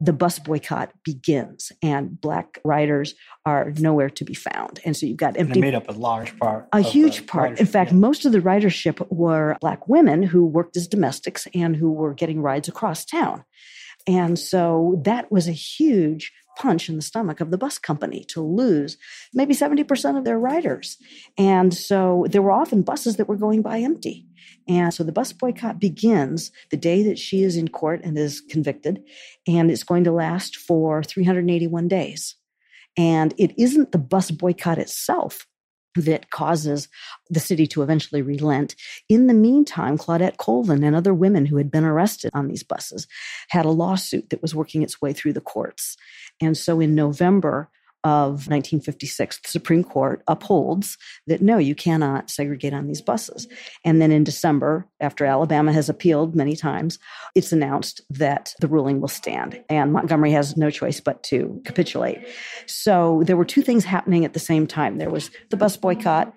the 0.00 0.12
bus 0.12 0.38
boycott 0.38 0.92
begins 1.02 1.72
and 1.82 2.20
black 2.20 2.60
riders 2.64 3.14
are 3.44 3.72
nowhere 3.78 4.08
to 4.10 4.24
be 4.24 4.34
found. 4.34 4.78
And 4.84 4.96
so 4.96 5.06
you've 5.06 5.16
got 5.16 5.36
empty. 5.36 5.54
And 5.54 5.60
made 5.60 5.74
up 5.74 5.88
a 5.88 5.92
large 5.92 6.38
part. 6.38 6.68
A 6.72 6.80
huge 6.80 7.26
part. 7.26 7.58
In 7.58 7.66
fact, 7.66 7.90
yeah. 7.90 7.96
most 7.96 8.24
of 8.24 8.30
the 8.30 8.38
ridership 8.38 9.04
were 9.10 9.56
black 9.60 9.88
women 9.88 10.22
who 10.22 10.46
worked 10.46 10.76
as 10.76 10.86
domestics 10.86 11.48
and 11.52 11.74
who 11.74 11.90
were 11.90 12.14
getting 12.14 12.40
rides 12.40 12.68
across 12.68 13.04
town. 13.04 13.44
And 14.08 14.38
so 14.38 15.00
that 15.04 15.30
was 15.30 15.46
a 15.46 15.52
huge 15.52 16.32
punch 16.56 16.88
in 16.88 16.96
the 16.96 17.02
stomach 17.02 17.40
of 17.40 17.50
the 17.50 17.58
bus 17.58 17.78
company 17.78 18.24
to 18.24 18.40
lose 18.42 18.96
maybe 19.32 19.54
70% 19.54 20.18
of 20.18 20.24
their 20.24 20.38
riders. 20.38 20.96
And 21.36 21.72
so 21.72 22.26
there 22.28 22.42
were 22.42 22.50
often 22.50 22.82
buses 22.82 23.16
that 23.16 23.28
were 23.28 23.36
going 23.36 23.62
by 23.62 23.78
empty. 23.78 24.26
And 24.66 24.92
so 24.92 25.04
the 25.04 25.12
bus 25.12 25.32
boycott 25.32 25.78
begins 25.78 26.50
the 26.70 26.76
day 26.76 27.02
that 27.04 27.18
she 27.18 27.42
is 27.42 27.56
in 27.56 27.68
court 27.68 28.00
and 28.02 28.18
is 28.18 28.40
convicted, 28.40 29.02
and 29.46 29.70
it's 29.70 29.84
going 29.84 30.04
to 30.04 30.12
last 30.12 30.56
for 30.56 31.02
381 31.02 31.86
days. 31.88 32.34
And 32.96 33.34
it 33.38 33.54
isn't 33.58 33.92
the 33.92 33.98
bus 33.98 34.30
boycott 34.30 34.78
itself 34.78 35.46
that 35.96 36.30
causes 36.30 36.88
the 37.30 37.40
city 37.40 37.66
to 37.68 37.82
eventually 37.82 38.22
relent. 38.22 38.76
In 39.08 39.26
the 39.26 39.34
meantime, 39.34 39.98
Claudette 39.98 40.36
Colvin 40.36 40.84
and 40.84 40.94
other 40.94 41.14
women 41.14 41.46
who 41.46 41.56
had 41.56 41.70
been 41.70 41.84
arrested 41.84 42.30
on 42.34 42.48
these 42.48 42.62
buses 42.62 43.06
had 43.48 43.64
a 43.64 43.70
lawsuit 43.70 44.30
that 44.30 44.42
was 44.42 44.54
working 44.54 44.82
its 44.82 45.00
way 45.00 45.12
through 45.12 45.32
the 45.32 45.40
courts. 45.40 45.96
And 46.40 46.56
so 46.56 46.80
in 46.80 46.94
November 46.94 47.70
of 48.04 48.48
1956, 48.48 49.40
the 49.40 49.48
Supreme 49.48 49.84
Court 49.84 50.22
upholds 50.28 50.96
that 51.26 51.42
no, 51.42 51.58
you 51.58 51.74
cannot 51.74 52.30
segregate 52.30 52.72
on 52.72 52.86
these 52.86 53.02
buses. 53.02 53.48
And 53.84 54.00
then 54.00 54.12
in 54.12 54.24
December, 54.24 54.86
after 55.00 55.24
Alabama 55.24 55.72
has 55.72 55.88
appealed 55.88 56.34
many 56.34 56.56
times, 56.56 56.98
it's 57.34 57.52
announced 57.52 58.00
that 58.10 58.54
the 58.60 58.68
ruling 58.68 59.00
will 59.00 59.08
stand. 59.08 59.62
And 59.68 59.92
Montgomery 59.92 60.32
has 60.32 60.56
no 60.56 60.70
choice 60.70 61.00
but 61.00 61.22
to 61.24 61.60
capitulate. 61.64 62.18
So 62.66 63.22
there 63.24 63.36
were 63.36 63.44
two 63.44 63.62
things 63.62 63.84
happening 63.84 64.24
at 64.24 64.32
the 64.32 64.38
same 64.38 64.66
time 64.66 64.98
there 64.98 65.10
was 65.10 65.30
the 65.50 65.56
bus 65.56 65.76
boycott, 65.76 66.34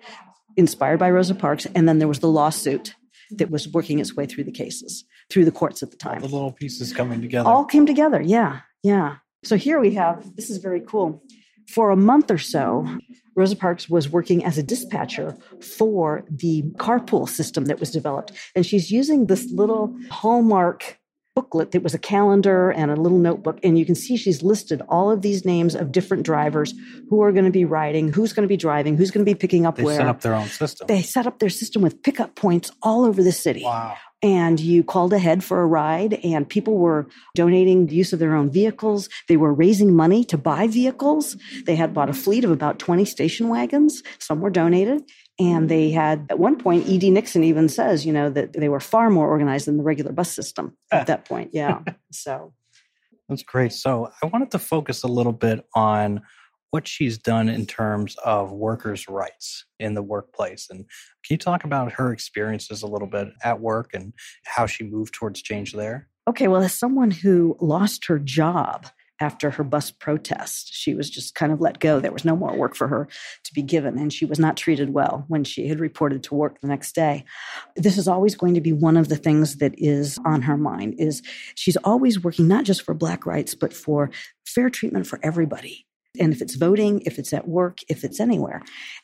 inspired 0.56 0.98
by 0.98 1.10
Rosa 1.10 1.34
Parks, 1.34 1.66
and 1.74 1.88
then 1.88 1.98
there 1.98 2.08
was 2.08 2.20
the 2.20 2.28
lawsuit 2.28 2.94
that 3.30 3.50
was 3.50 3.68
working 3.68 3.98
its 3.98 4.14
way 4.14 4.26
through 4.26 4.44
the 4.44 4.52
cases, 4.52 5.04
through 5.30 5.44
the 5.44 5.50
courts 5.50 5.82
at 5.82 5.90
the 5.90 5.96
time. 5.96 6.22
All 6.22 6.28
the 6.28 6.34
little 6.34 6.52
pieces 6.52 6.92
coming 6.92 7.20
together. 7.20 7.48
All 7.48 7.64
came 7.64 7.86
together, 7.86 8.20
yeah, 8.20 8.60
yeah. 8.82 9.16
So 9.44 9.56
here 9.56 9.80
we 9.80 9.94
have 9.94 10.36
this 10.36 10.50
is 10.50 10.58
very 10.58 10.80
cool. 10.80 11.22
For 11.72 11.90
a 11.90 11.96
month 11.96 12.30
or 12.30 12.36
so, 12.36 12.86
Rosa 13.34 13.56
Parks 13.56 13.88
was 13.88 14.10
working 14.10 14.44
as 14.44 14.58
a 14.58 14.62
dispatcher 14.62 15.34
for 15.62 16.22
the 16.28 16.64
carpool 16.76 17.26
system 17.26 17.64
that 17.64 17.80
was 17.80 17.90
developed. 17.90 18.32
And 18.54 18.66
she's 18.66 18.90
using 18.90 19.24
this 19.24 19.50
little 19.50 19.96
Hallmark 20.10 20.98
booklet 21.34 21.70
that 21.70 21.82
was 21.82 21.94
a 21.94 21.98
calendar 21.98 22.72
and 22.72 22.90
a 22.90 22.96
little 22.96 23.16
notebook. 23.16 23.58
And 23.62 23.78
you 23.78 23.86
can 23.86 23.94
see 23.94 24.18
she's 24.18 24.42
listed 24.42 24.82
all 24.90 25.10
of 25.10 25.22
these 25.22 25.46
names 25.46 25.74
of 25.74 25.92
different 25.92 26.24
drivers 26.24 26.74
who 27.08 27.22
are 27.22 27.32
going 27.32 27.46
to 27.46 27.50
be 27.50 27.64
riding, 27.64 28.12
who's 28.12 28.34
going 28.34 28.46
to 28.46 28.52
be 28.52 28.58
driving, 28.58 28.98
who's 28.98 29.10
going 29.10 29.24
to 29.24 29.30
be 29.30 29.34
picking 29.34 29.64
up 29.64 29.76
they 29.76 29.84
where. 29.84 29.94
They 29.94 30.02
set 30.02 30.08
up 30.08 30.20
their 30.20 30.34
own 30.34 30.48
system. 30.48 30.86
They 30.88 31.00
set 31.00 31.26
up 31.26 31.38
their 31.38 31.48
system 31.48 31.80
with 31.80 32.02
pickup 32.02 32.34
points 32.34 32.70
all 32.82 33.06
over 33.06 33.22
the 33.22 33.32
city. 33.32 33.62
Wow 33.64 33.96
and 34.22 34.60
you 34.60 34.84
called 34.84 35.12
ahead 35.12 35.42
for 35.42 35.60
a 35.62 35.66
ride 35.66 36.14
and 36.24 36.48
people 36.48 36.78
were 36.78 37.08
donating 37.34 37.86
the 37.86 37.94
use 37.94 38.12
of 38.12 38.18
their 38.18 38.34
own 38.34 38.50
vehicles. 38.50 39.08
They 39.28 39.36
were 39.36 39.52
raising 39.52 39.94
money 39.94 40.24
to 40.24 40.38
buy 40.38 40.68
vehicles. 40.68 41.36
They 41.66 41.74
had 41.74 41.92
bought 41.92 42.08
a 42.08 42.14
fleet 42.14 42.44
of 42.44 42.50
about 42.50 42.78
20 42.78 43.04
station 43.04 43.48
wagons. 43.48 44.02
Some 44.18 44.40
were 44.40 44.50
donated 44.50 45.02
and 45.38 45.68
they 45.68 45.90
had 45.90 46.26
at 46.30 46.38
one 46.38 46.56
point 46.56 46.88
ed 46.88 47.02
nixon 47.04 47.42
even 47.42 47.68
says 47.68 48.04
you 48.04 48.12
know 48.12 48.28
that 48.28 48.52
they 48.52 48.68
were 48.68 48.80
far 48.80 49.08
more 49.10 49.26
organized 49.26 49.66
than 49.66 49.78
the 49.78 49.82
regular 49.82 50.12
bus 50.12 50.30
system 50.30 50.76
at 50.90 51.02
ah. 51.02 51.04
that 51.04 51.24
point 51.24 51.50
yeah 51.52 51.80
so. 52.12 52.52
That's 53.28 53.44
great. 53.44 53.72
So 53.72 54.10
i 54.22 54.26
wanted 54.26 54.50
to 54.50 54.58
focus 54.58 55.04
a 55.04 55.08
little 55.08 55.32
bit 55.32 55.64
on 55.74 56.20
what 56.72 56.88
she's 56.88 57.18
done 57.18 57.50
in 57.50 57.66
terms 57.66 58.16
of 58.24 58.50
workers' 58.50 59.06
rights 59.06 59.66
in 59.78 59.92
the 59.92 60.02
workplace. 60.02 60.68
And 60.70 60.80
can 61.24 61.34
you 61.34 61.36
talk 61.36 61.64
about 61.64 61.92
her 61.92 62.12
experiences 62.12 62.82
a 62.82 62.86
little 62.86 63.06
bit 63.06 63.28
at 63.44 63.60
work 63.60 63.90
and 63.92 64.14
how 64.46 64.64
she 64.64 64.82
moved 64.82 65.12
towards 65.12 65.42
change 65.42 65.74
there? 65.74 66.08
Okay, 66.26 66.48
well, 66.48 66.62
as 66.62 66.72
someone 66.72 67.10
who 67.10 67.58
lost 67.60 68.06
her 68.06 68.18
job 68.18 68.86
after 69.20 69.50
her 69.50 69.62
bus 69.62 69.90
protest, 69.90 70.72
she 70.72 70.94
was 70.94 71.10
just 71.10 71.34
kind 71.34 71.52
of 71.52 71.60
let 71.60 71.78
go. 71.78 72.00
There 72.00 72.10
was 72.10 72.24
no 72.24 72.34
more 72.34 72.56
work 72.56 72.74
for 72.74 72.88
her 72.88 73.06
to 73.44 73.54
be 73.54 73.60
given, 73.60 73.98
and 73.98 74.10
she 74.10 74.24
was 74.24 74.38
not 74.38 74.56
treated 74.56 74.94
well 74.94 75.26
when 75.28 75.44
she 75.44 75.68
had 75.68 75.78
reported 75.78 76.22
to 76.24 76.34
work 76.34 76.58
the 76.60 76.68
next 76.68 76.94
day. 76.94 77.24
This 77.76 77.98
is 77.98 78.08
always 78.08 78.34
going 78.34 78.54
to 78.54 78.62
be 78.62 78.72
one 78.72 78.96
of 78.96 79.08
the 79.08 79.16
things 79.16 79.58
that 79.58 79.74
is 79.76 80.18
on 80.24 80.40
her 80.42 80.56
mind 80.56 80.94
is 80.98 81.22
she's 81.54 81.76
always 81.84 82.24
working 82.24 82.48
not 82.48 82.64
just 82.64 82.82
for 82.82 82.94
black 82.94 83.26
rights 83.26 83.54
but 83.54 83.74
for 83.74 84.10
fair 84.46 84.70
treatment 84.70 85.06
for 85.06 85.20
everybody 85.22 85.86
and 86.20 86.32
if 86.32 86.42
it's 86.42 86.56
voting, 86.56 87.02
if 87.06 87.18
it's 87.18 87.32
at 87.32 87.48
work, 87.48 87.78
if 87.88 88.04
it's 88.04 88.20
anywhere. 88.20 88.62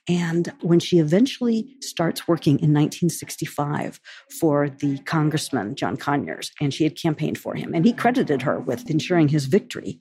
And 0.09 0.53
when 0.61 0.79
she 0.79 0.99
eventually 0.99 1.75
starts 1.81 2.29
working 2.29 2.55
in 2.55 2.75
1965 2.75 4.00
for 4.38 4.69
the 4.69 4.99
congressman, 5.00 5.75
John 5.75 5.97
Conyers, 5.97 6.53
and 6.61 6.73
she 6.73 6.85
had 6.85 6.97
campaigned 6.97 7.38
for 7.38 7.55
him, 7.55 7.75
and 7.75 7.85
he 7.85 7.93
credited 7.93 8.43
her 8.43 8.61
with 8.61 8.91
ensuring 8.91 9.29
his 9.29 9.47
victory, 9.47 10.00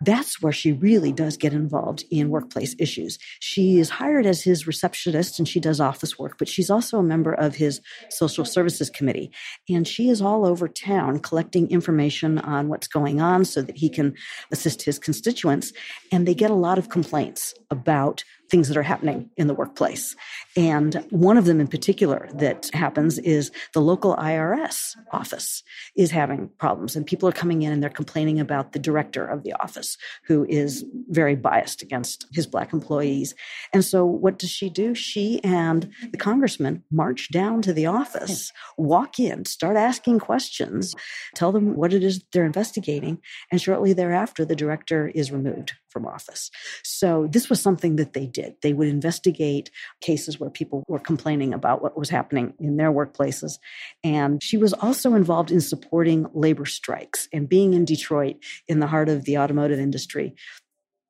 that's 0.00 0.42
where 0.42 0.52
she 0.52 0.72
really 0.72 1.12
does 1.12 1.36
get 1.36 1.52
involved 1.52 2.04
in 2.10 2.28
workplace 2.28 2.74
issues. 2.78 3.18
She 3.40 3.78
is 3.78 3.90
hired 3.90 4.26
as 4.26 4.42
his 4.42 4.66
receptionist 4.66 5.38
and 5.38 5.48
she 5.48 5.60
does 5.60 5.80
office 5.80 6.18
work, 6.18 6.36
but 6.38 6.48
she's 6.48 6.70
also 6.70 6.98
a 6.98 7.02
member 7.02 7.32
of 7.32 7.54
his 7.54 7.80
social 8.10 8.44
services 8.44 8.90
committee. 8.90 9.30
And 9.68 9.86
she 9.86 10.08
is 10.08 10.20
all 10.20 10.46
over 10.46 10.68
town 10.68 11.20
collecting 11.20 11.70
information 11.70 12.38
on 12.38 12.68
what's 12.68 12.88
going 12.88 13.20
on 13.20 13.44
so 13.44 13.62
that 13.62 13.76
he 13.76 13.88
can 13.88 14.14
assist 14.52 14.82
his 14.82 14.98
constituents. 14.98 15.72
And 16.12 16.26
they 16.26 16.34
get 16.34 16.50
a 16.50 16.54
lot 16.54 16.78
of 16.78 16.88
complaints 16.88 17.54
about 17.70 18.24
things 18.50 18.68
that 18.68 18.76
are 18.76 18.82
happening 18.82 19.30
in 19.36 19.46
the 19.46 19.54
workplace. 19.54 20.14
And 20.56 21.04
one 21.10 21.36
of 21.36 21.44
them 21.44 21.60
in 21.60 21.68
particular 21.68 22.28
that 22.34 22.70
happens 22.72 23.18
is 23.18 23.50
the 23.74 23.80
local 23.80 24.16
IRS 24.16 24.96
office 25.12 25.62
is 25.96 26.10
having 26.10 26.48
problems 26.58 26.96
and 26.96 27.06
people 27.06 27.28
are 27.28 27.32
coming 27.32 27.62
in 27.62 27.72
and 27.72 27.82
they're 27.82 27.90
complaining 27.90 28.40
about 28.40 28.72
the 28.72 28.78
director 28.78 29.26
of 29.26 29.42
the 29.42 29.52
office 29.54 29.96
who 30.24 30.46
is 30.48 30.84
very 31.08 31.34
biased 31.34 31.82
against 31.82 32.26
his 32.32 32.46
black 32.46 32.72
employees. 32.72 33.34
And 33.72 33.84
so 33.84 34.04
what 34.04 34.38
does 34.38 34.50
she 34.50 34.70
do? 34.70 34.94
She 34.94 35.42
and 35.42 35.90
the 36.10 36.18
congressman 36.18 36.84
march 36.90 37.30
down 37.30 37.62
to 37.62 37.72
the 37.72 37.86
office, 37.86 38.52
walk 38.76 39.18
in, 39.18 39.44
start 39.44 39.76
asking 39.76 40.20
questions, 40.20 40.94
tell 41.34 41.52
them 41.52 41.74
what 41.74 41.92
it 41.92 42.02
is 42.02 42.24
they're 42.32 42.44
investigating. 42.44 43.18
And 43.50 43.60
shortly 43.60 43.92
thereafter, 43.92 44.44
the 44.44 44.56
director 44.56 45.08
is 45.08 45.32
removed 45.32 45.72
from 45.96 46.04
office. 46.04 46.50
So 46.84 47.26
this 47.30 47.48
was 47.48 47.62
something 47.62 47.96
that 47.96 48.12
they 48.12 48.26
did. 48.26 48.56
They 48.60 48.74
would 48.74 48.88
investigate 48.88 49.70
cases 50.02 50.38
where 50.38 50.50
people 50.50 50.84
were 50.88 50.98
complaining 50.98 51.54
about 51.54 51.80
what 51.82 51.96
was 51.96 52.10
happening 52.10 52.52
in 52.60 52.76
their 52.76 52.92
workplaces. 52.92 53.54
And 54.04 54.42
she 54.42 54.58
was 54.58 54.74
also 54.74 55.14
involved 55.14 55.50
in 55.50 55.62
supporting 55.62 56.26
labor 56.34 56.66
strikes 56.66 57.30
and 57.32 57.48
being 57.48 57.72
in 57.72 57.86
Detroit 57.86 58.36
in 58.68 58.80
the 58.80 58.86
heart 58.86 59.08
of 59.08 59.24
the 59.24 59.38
automotive 59.38 59.78
industry 59.78 60.34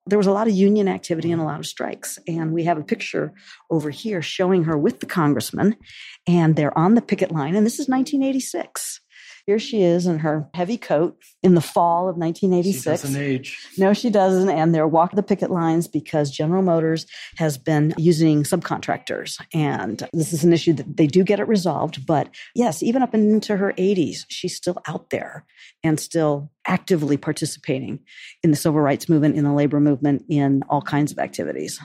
there 0.09 0.19
was 0.19 0.29
a 0.29 0.33
lot 0.33 0.47
of 0.47 0.55
union 0.55 0.87
activity 0.87 1.33
and 1.33 1.43
a 1.43 1.45
lot 1.45 1.59
of 1.59 1.67
strikes. 1.67 2.17
And 2.29 2.53
we 2.53 2.63
have 2.63 2.79
a 2.79 2.85
picture 2.85 3.35
over 3.71 3.91
here 3.91 4.23
showing 4.23 4.63
her 4.63 4.79
with 4.79 5.01
the 5.01 5.07
congressman, 5.07 5.75
and 6.29 6.55
they're 6.55 6.79
on 6.79 6.95
the 6.95 7.03
picket 7.03 7.33
line. 7.33 7.57
And 7.57 7.67
this 7.67 7.81
is 7.81 7.89
1986. 7.89 9.01
Here 9.47 9.61
she 9.61 9.83
is 9.83 10.07
in 10.07 10.19
her 10.19 10.49
heavy 10.55 10.77
coat 10.77 11.17
in 11.41 11.55
the 11.55 11.61
fall 11.61 12.09
of 12.09 12.17
1986. 12.17 12.83
She 12.83 12.91
doesn't 12.91 13.23
age. 13.23 13.59
No, 13.79 13.93
she 13.93 14.11
doesn't. 14.11 14.49
And 14.49 14.75
they're 14.75 14.89
walking 14.89 15.17
the 15.17 15.23
picket 15.23 15.53
lines 15.53 15.87
because 15.87 16.33
General 16.33 16.63
Motors 16.63 17.07
has 17.37 17.57
been 17.57 17.95
using 17.97 18.43
subcontractors. 18.43 19.41
And 19.55 20.09
this 20.13 20.33
is 20.33 20.43
an 20.43 20.53
issue 20.53 20.73
that 20.73 20.97
they 20.97 21.07
do 21.07 21.23
get 21.23 21.39
it 21.39 21.47
resolved. 21.47 22.05
But 22.05 22.29
yes, 22.57 22.83
even 22.83 23.03
up 23.03 23.15
into 23.15 23.57
her 23.57 23.73
80s, 23.75 24.25
she's 24.29 24.57
still 24.57 24.79
out 24.89 25.11
there 25.11 25.45
and 25.85 26.01
still 26.01 26.51
actively 26.67 27.17
participating 27.17 28.01
in 28.43 28.51
the 28.51 28.57
civil 28.57 28.81
rights 28.81 29.09
movement, 29.09 29.37
in 29.37 29.45
the 29.45 29.53
labor 29.53 29.79
movement, 29.79 30.25
in 30.29 30.65
all 30.69 30.83
kinds 30.83 31.13
of 31.13 31.21
activities. 31.21 31.81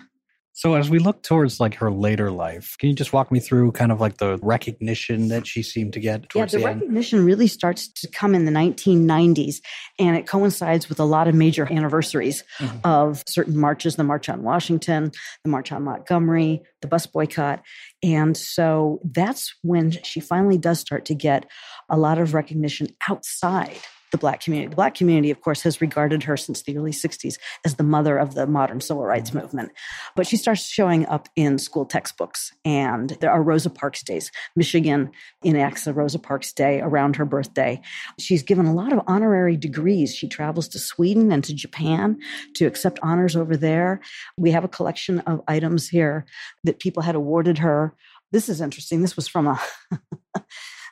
So 0.61 0.75
as 0.75 0.91
we 0.91 0.99
look 0.99 1.23
towards 1.23 1.59
like 1.59 1.73
her 1.77 1.89
later 1.89 2.29
life, 2.29 2.75
can 2.77 2.89
you 2.89 2.93
just 2.93 3.11
walk 3.11 3.31
me 3.31 3.39
through 3.39 3.71
kind 3.71 3.91
of 3.91 3.99
like 3.99 4.17
the 4.17 4.37
recognition 4.43 5.29
that 5.29 5.47
she 5.47 5.63
seemed 5.63 5.93
to 5.93 5.99
get 5.99 6.29
towards 6.29 6.53
yeah, 6.53 6.59
the, 6.59 6.63
the 6.63 6.73
recognition 6.75 7.17
end? 7.17 7.25
really 7.25 7.47
starts 7.47 7.87
to 7.93 8.07
come 8.07 8.35
in 8.35 8.45
the 8.45 8.51
1990s 8.51 9.55
and 9.97 10.15
it 10.15 10.27
coincides 10.27 10.87
with 10.87 10.99
a 10.99 11.03
lot 11.03 11.27
of 11.27 11.33
major 11.33 11.67
anniversaries 11.73 12.43
mm-hmm. 12.59 12.77
of 12.83 13.23
certain 13.27 13.57
marches, 13.57 13.95
the 13.95 14.03
March 14.03 14.29
on 14.29 14.43
Washington, 14.43 15.11
the 15.43 15.49
March 15.49 15.71
on 15.71 15.81
Montgomery, 15.81 16.61
the 16.81 16.87
bus 16.87 17.07
boycott. 17.07 17.63
And 18.03 18.37
so 18.37 18.99
that's 19.03 19.55
when 19.63 19.93
she 20.03 20.19
finally 20.19 20.59
does 20.59 20.79
start 20.79 21.05
to 21.05 21.15
get 21.15 21.47
a 21.89 21.97
lot 21.97 22.19
of 22.19 22.35
recognition 22.35 22.89
outside 23.09 23.79
the 24.11 24.17
black 24.17 24.41
community. 24.41 24.69
The 24.69 24.75
black 24.75 24.95
community, 24.95 25.31
of 25.31 25.41
course, 25.41 25.61
has 25.61 25.81
regarded 25.81 26.23
her 26.23 26.37
since 26.37 26.61
the 26.61 26.77
early 26.77 26.91
60s 26.91 27.37
as 27.65 27.75
the 27.75 27.83
mother 27.83 28.17
of 28.17 28.35
the 28.35 28.45
modern 28.45 28.81
civil 28.81 29.05
rights 29.05 29.31
mm. 29.31 29.41
movement. 29.41 29.71
But 30.15 30.27
she 30.27 30.37
starts 30.37 30.67
showing 30.67 31.05
up 31.07 31.29
in 31.35 31.57
school 31.57 31.85
textbooks, 31.85 32.53
and 32.65 33.11
there 33.21 33.31
are 33.31 33.41
Rosa 33.41 33.69
Parks 33.69 34.03
days. 34.03 34.31
Michigan 34.55 35.11
enacts 35.43 35.87
a 35.87 35.93
Rosa 35.93 36.19
Parks 36.19 36.51
Day 36.51 36.81
around 36.81 37.15
her 37.15 37.25
birthday. 37.25 37.81
She's 38.19 38.43
given 38.43 38.65
a 38.65 38.73
lot 38.73 38.93
of 38.93 39.01
honorary 39.07 39.57
degrees. 39.57 40.15
She 40.15 40.27
travels 40.27 40.67
to 40.69 40.79
Sweden 40.79 41.31
and 41.31 41.43
to 41.43 41.55
Japan 41.55 42.19
to 42.55 42.65
accept 42.65 42.99
honors 43.01 43.35
over 43.35 43.55
there. 43.55 44.01
We 44.37 44.51
have 44.51 44.63
a 44.63 44.69
collection 44.69 45.19
of 45.21 45.41
items 45.47 45.87
here 45.87 46.25
that 46.63 46.79
people 46.79 47.03
had 47.03 47.15
awarded 47.15 47.57
her. 47.59 47.95
This 48.31 48.49
is 48.49 48.61
interesting. 48.61 49.01
This 49.01 49.15
was 49.15 49.27
from 49.27 49.47
a 49.47 49.59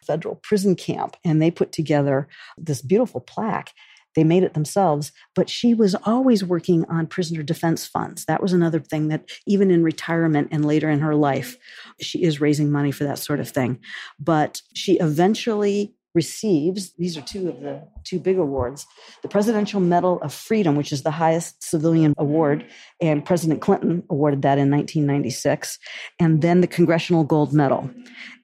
federal 0.09 0.35
prison 0.41 0.75
camp 0.75 1.15
and 1.23 1.39
they 1.39 1.51
put 1.51 1.71
together 1.71 2.27
this 2.57 2.81
beautiful 2.81 3.21
plaque. 3.21 3.73
They 4.15 4.23
made 4.23 4.41
it 4.41 4.55
themselves, 4.55 5.11
but 5.35 5.51
she 5.51 5.75
was 5.75 5.93
always 6.03 6.43
working 6.43 6.83
on 6.85 7.05
prisoner 7.05 7.43
defense 7.43 7.85
funds. 7.85 8.25
That 8.25 8.41
was 8.41 8.53
another 8.53 8.79
thing 8.79 9.09
that 9.09 9.29
even 9.45 9.69
in 9.69 9.83
retirement 9.83 10.47
and 10.51 10.65
later 10.65 10.89
in 10.89 10.99
her 10.99 11.13
life, 11.13 11.57
she 12.01 12.23
is 12.23 12.41
raising 12.41 12.71
money 12.71 12.91
for 12.91 13.03
that 13.03 13.19
sort 13.19 13.39
of 13.39 13.49
thing. 13.49 13.79
But 14.19 14.63
she 14.73 14.93
eventually 14.97 15.93
receives 16.21 16.81
these 17.03 17.15
are 17.17 17.21
two 17.33 17.43
of 17.51 17.57
the 17.65 17.75
two 18.09 18.19
big 18.19 18.37
awards 18.45 18.79
the 19.21 19.31
presidential 19.35 19.79
medal 19.79 20.13
of 20.25 20.33
freedom 20.33 20.75
which 20.75 20.91
is 20.95 21.01
the 21.03 21.15
highest 21.23 21.63
civilian 21.71 22.13
award 22.17 22.65
and 22.99 23.23
president 23.23 23.61
clinton 23.61 24.03
awarded 24.09 24.41
that 24.41 24.57
in 24.63 24.69
1996 24.69 25.79
and 26.19 26.41
then 26.41 26.59
the 26.59 26.67
congressional 26.67 27.23
gold 27.23 27.53
medal. 27.53 27.89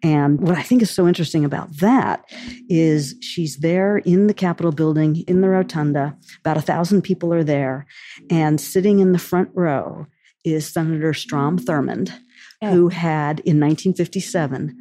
And 0.03 0.39
what 0.39 0.57
i 0.57 0.63
think 0.67 0.81
is 0.81 0.91
so 0.91 1.07
interesting 1.11 1.43
about 1.43 1.67
that 1.87 2.23
is 2.69 3.15
she's 3.21 3.57
there 3.57 3.97
in 4.13 4.27
the 4.27 4.39
capitol 4.45 4.71
building 4.71 5.11
in 5.27 5.41
the 5.41 5.49
rotunda 5.49 6.15
about 6.39 6.61
a 6.61 6.67
thousand 6.71 7.01
people 7.01 7.33
are 7.33 7.43
there 7.43 7.85
and 8.29 8.61
sitting 8.61 8.99
in 8.99 9.11
the 9.11 9.25
front 9.29 9.49
row 9.53 10.07
is 10.45 10.71
senator 10.71 11.13
strom 11.13 11.59
thurmond 11.67 12.07
who 12.61 12.87
had 12.89 13.41
in 13.41 13.59
1957 13.59 14.77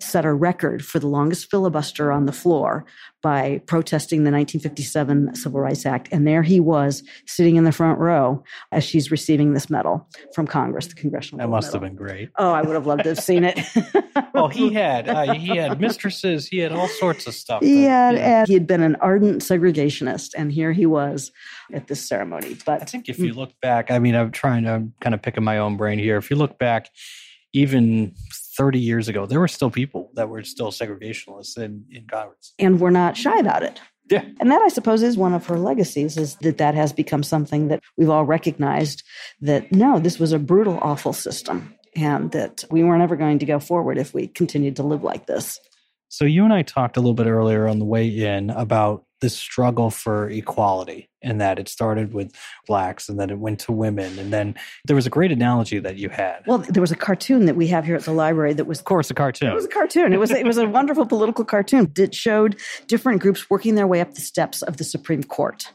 set 0.00 0.24
a 0.24 0.32
record 0.32 0.84
for 0.84 0.98
the 0.98 1.06
longest 1.06 1.50
filibuster 1.50 2.10
on 2.10 2.26
the 2.26 2.32
floor 2.32 2.84
by 3.22 3.60
protesting 3.66 4.20
the 4.20 4.30
1957 4.30 5.34
Civil 5.34 5.60
Rights 5.60 5.84
Act. 5.84 6.08
And 6.10 6.26
there 6.26 6.42
he 6.42 6.58
was 6.58 7.02
sitting 7.26 7.56
in 7.56 7.64
the 7.64 7.72
front 7.72 7.98
row 7.98 8.42
as 8.72 8.82
she's 8.82 9.10
receiving 9.10 9.52
this 9.52 9.68
medal 9.68 10.08
from 10.34 10.46
Congress, 10.46 10.86
the 10.86 10.94
Congressional. 10.94 11.38
That 11.44 11.50
must 11.50 11.68
medal. 11.68 11.80
have 11.80 11.90
been 11.90 11.96
great. 11.96 12.30
Oh, 12.38 12.52
I 12.52 12.62
would 12.62 12.74
have 12.74 12.86
loved 12.86 13.02
to 13.04 13.10
have 13.10 13.20
seen 13.20 13.44
it. 13.44 13.60
well, 14.34 14.48
he 14.48 14.72
had 14.72 15.08
uh, 15.08 15.34
he 15.34 15.56
had 15.56 15.80
mistresses, 15.80 16.46
he 16.46 16.58
had 16.58 16.72
all 16.72 16.88
sorts 16.88 17.26
of 17.26 17.34
stuff. 17.34 17.62
He 17.62 17.84
had, 17.84 18.14
yeah. 18.14 18.40
and 18.40 18.48
he 18.48 18.54
had 18.54 18.66
been 18.66 18.82
an 18.82 18.96
ardent 18.96 19.42
segregationist, 19.42 20.30
and 20.36 20.50
here 20.50 20.72
he 20.72 20.86
was 20.86 21.30
at 21.72 21.88
this 21.88 22.06
ceremony. 22.06 22.56
But 22.64 22.82
I 22.82 22.84
think 22.84 23.08
if 23.08 23.18
you 23.18 23.34
look 23.34 23.52
back, 23.60 23.90
I 23.90 23.98
mean, 23.98 24.14
I'm 24.14 24.30
trying 24.30 24.64
to 24.64 24.88
kind 25.00 25.14
of 25.14 25.22
pick 25.22 25.36
in 25.36 25.44
my 25.44 25.58
own 25.58 25.76
brain 25.76 25.98
here. 25.98 26.16
If 26.16 26.30
you 26.30 26.36
look 26.36 26.58
back, 26.58 26.90
even 27.52 28.14
30 28.56 28.78
years 28.78 29.08
ago, 29.08 29.26
there 29.26 29.40
were 29.40 29.48
still 29.48 29.70
people 29.70 30.10
that 30.14 30.28
were 30.28 30.42
still 30.44 30.70
segregationists 30.70 31.58
in, 31.58 31.84
in 31.90 32.06
Congress. 32.06 32.52
And 32.58 32.80
we're 32.80 32.90
not 32.90 33.16
shy 33.16 33.38
about 33.38 33.62
it. 33.62 33.80
Yeah. 34.10 34.24
And 34.40 34.50
that, 34.50 34.60
I 34.60 34.68
suppose, 34.68 35.02
is 35.02 35.16
one 35.16 35.34
of 35.34 35.46
her 35.46 35.58
legacies 35.58 36.16
is 36.16 36.36
that 36.36 36.58
that 36.58 36.74
has 36.74 36.92
become 36.92 37.22
something 37.22 37.68
that 37.68 37.80
we've 37.96 38.10
all 38.10 38.24
recognized 38.24 39.04
that 39.40 39.70
no, 39.70 40.00
this 40.00 40.18
was 40.18 40.32
a 40.32 40.38
brutal, 40.38 40.78
awful 40.82 41.12
system 41.12 41.74
and 41.96 42.32
that 42.32 42.64
we 42.70 42.82
weren't 42.82 43.02
ever 43.02 43.16
going 43.16 43.38
to 43.38 43.46
go 43.46 43.60
forward 43.60 43.98
if 43.98 44.14
we 44.14 44.26
continued 44.28 44.76
to 44.76 44.82
live 44.82 45.02
like 45.02 45.26
this. 45.26 45.58
So 46.08 46.24
you 46.24 46.44
and 46.44 46.52
I 46.52 46.62
talked 46.62 46.96
a 46.96 47.00
little 47.00 47.14
bit 47.14 47.26
earlier 47.26 47.68
on 47.68 47.78
the 47.78 47.84
way 47.84 48.08
in 48.08 48.50
about 48.50 49.04
this 49.20 49.36
struggle 49.36 49.90
for 49.90 50.28
equality 50.28 51.09
and 51.22 51.40
that 51.40 51.58
it 51.58 51.68
started 51.68 52.12
with 52.12 52.34
blacks 52.66 53.08
and 53.08 53.18
then 53.18 53.30
it 53.30 53.38
went 53.38 53.58
to 53.58 53.72
women 53.72 54.18
and 54.18 54.32
then 54.32 54.54
there 54.86 54.96
was 54.96 55.06
a 55.06 55.10
great 55.10 55.32
analogy 55.32 55.78
that 55.78 55.96
you 55.96 56.08
had 56.08 56.42
well 56.46 56.58
there 56.58 56.80
was 56.80 56.92
a 56.92 56.96
cartoon 56.96 57.46
that 57.46 57.56
we 57.56 57.66
have 57.66 57.84
here 57.84 57.96
at 57.96 58.04
the 58.04 58.12
library 58.12 58.52
that 58.52 58.66
was 58.66 58.80
of 58.80 58.84
course 58.84 59.10
a 59.10 59.14
cartoon 59.14 59.50
it 59.50 59.54
was 59.54 59.64
a 59.64 59.68
cartoon 59.68 60.12
it 60.12 60.20
was 60.20 60.30
it 60.30 60.46
was 60.46 60.58
a 60.58 60.68
wonderful 60.68 61.06
political 61.06 61.44
cartoon 61.44 61.90
that 61.94 62.14
showed 62.14 62.56
different 62.86 63.20
groups 63.20 63.48
working 63.50 63.74
their 63.74 63.86
way 63.86 64.00
up 64.00 64.14
the 64.14 64.20
steps 64.20 64.62
of 64.62 64.76
the 64.76 64.84
supreme 64.84 65.22
court 65.22 65.72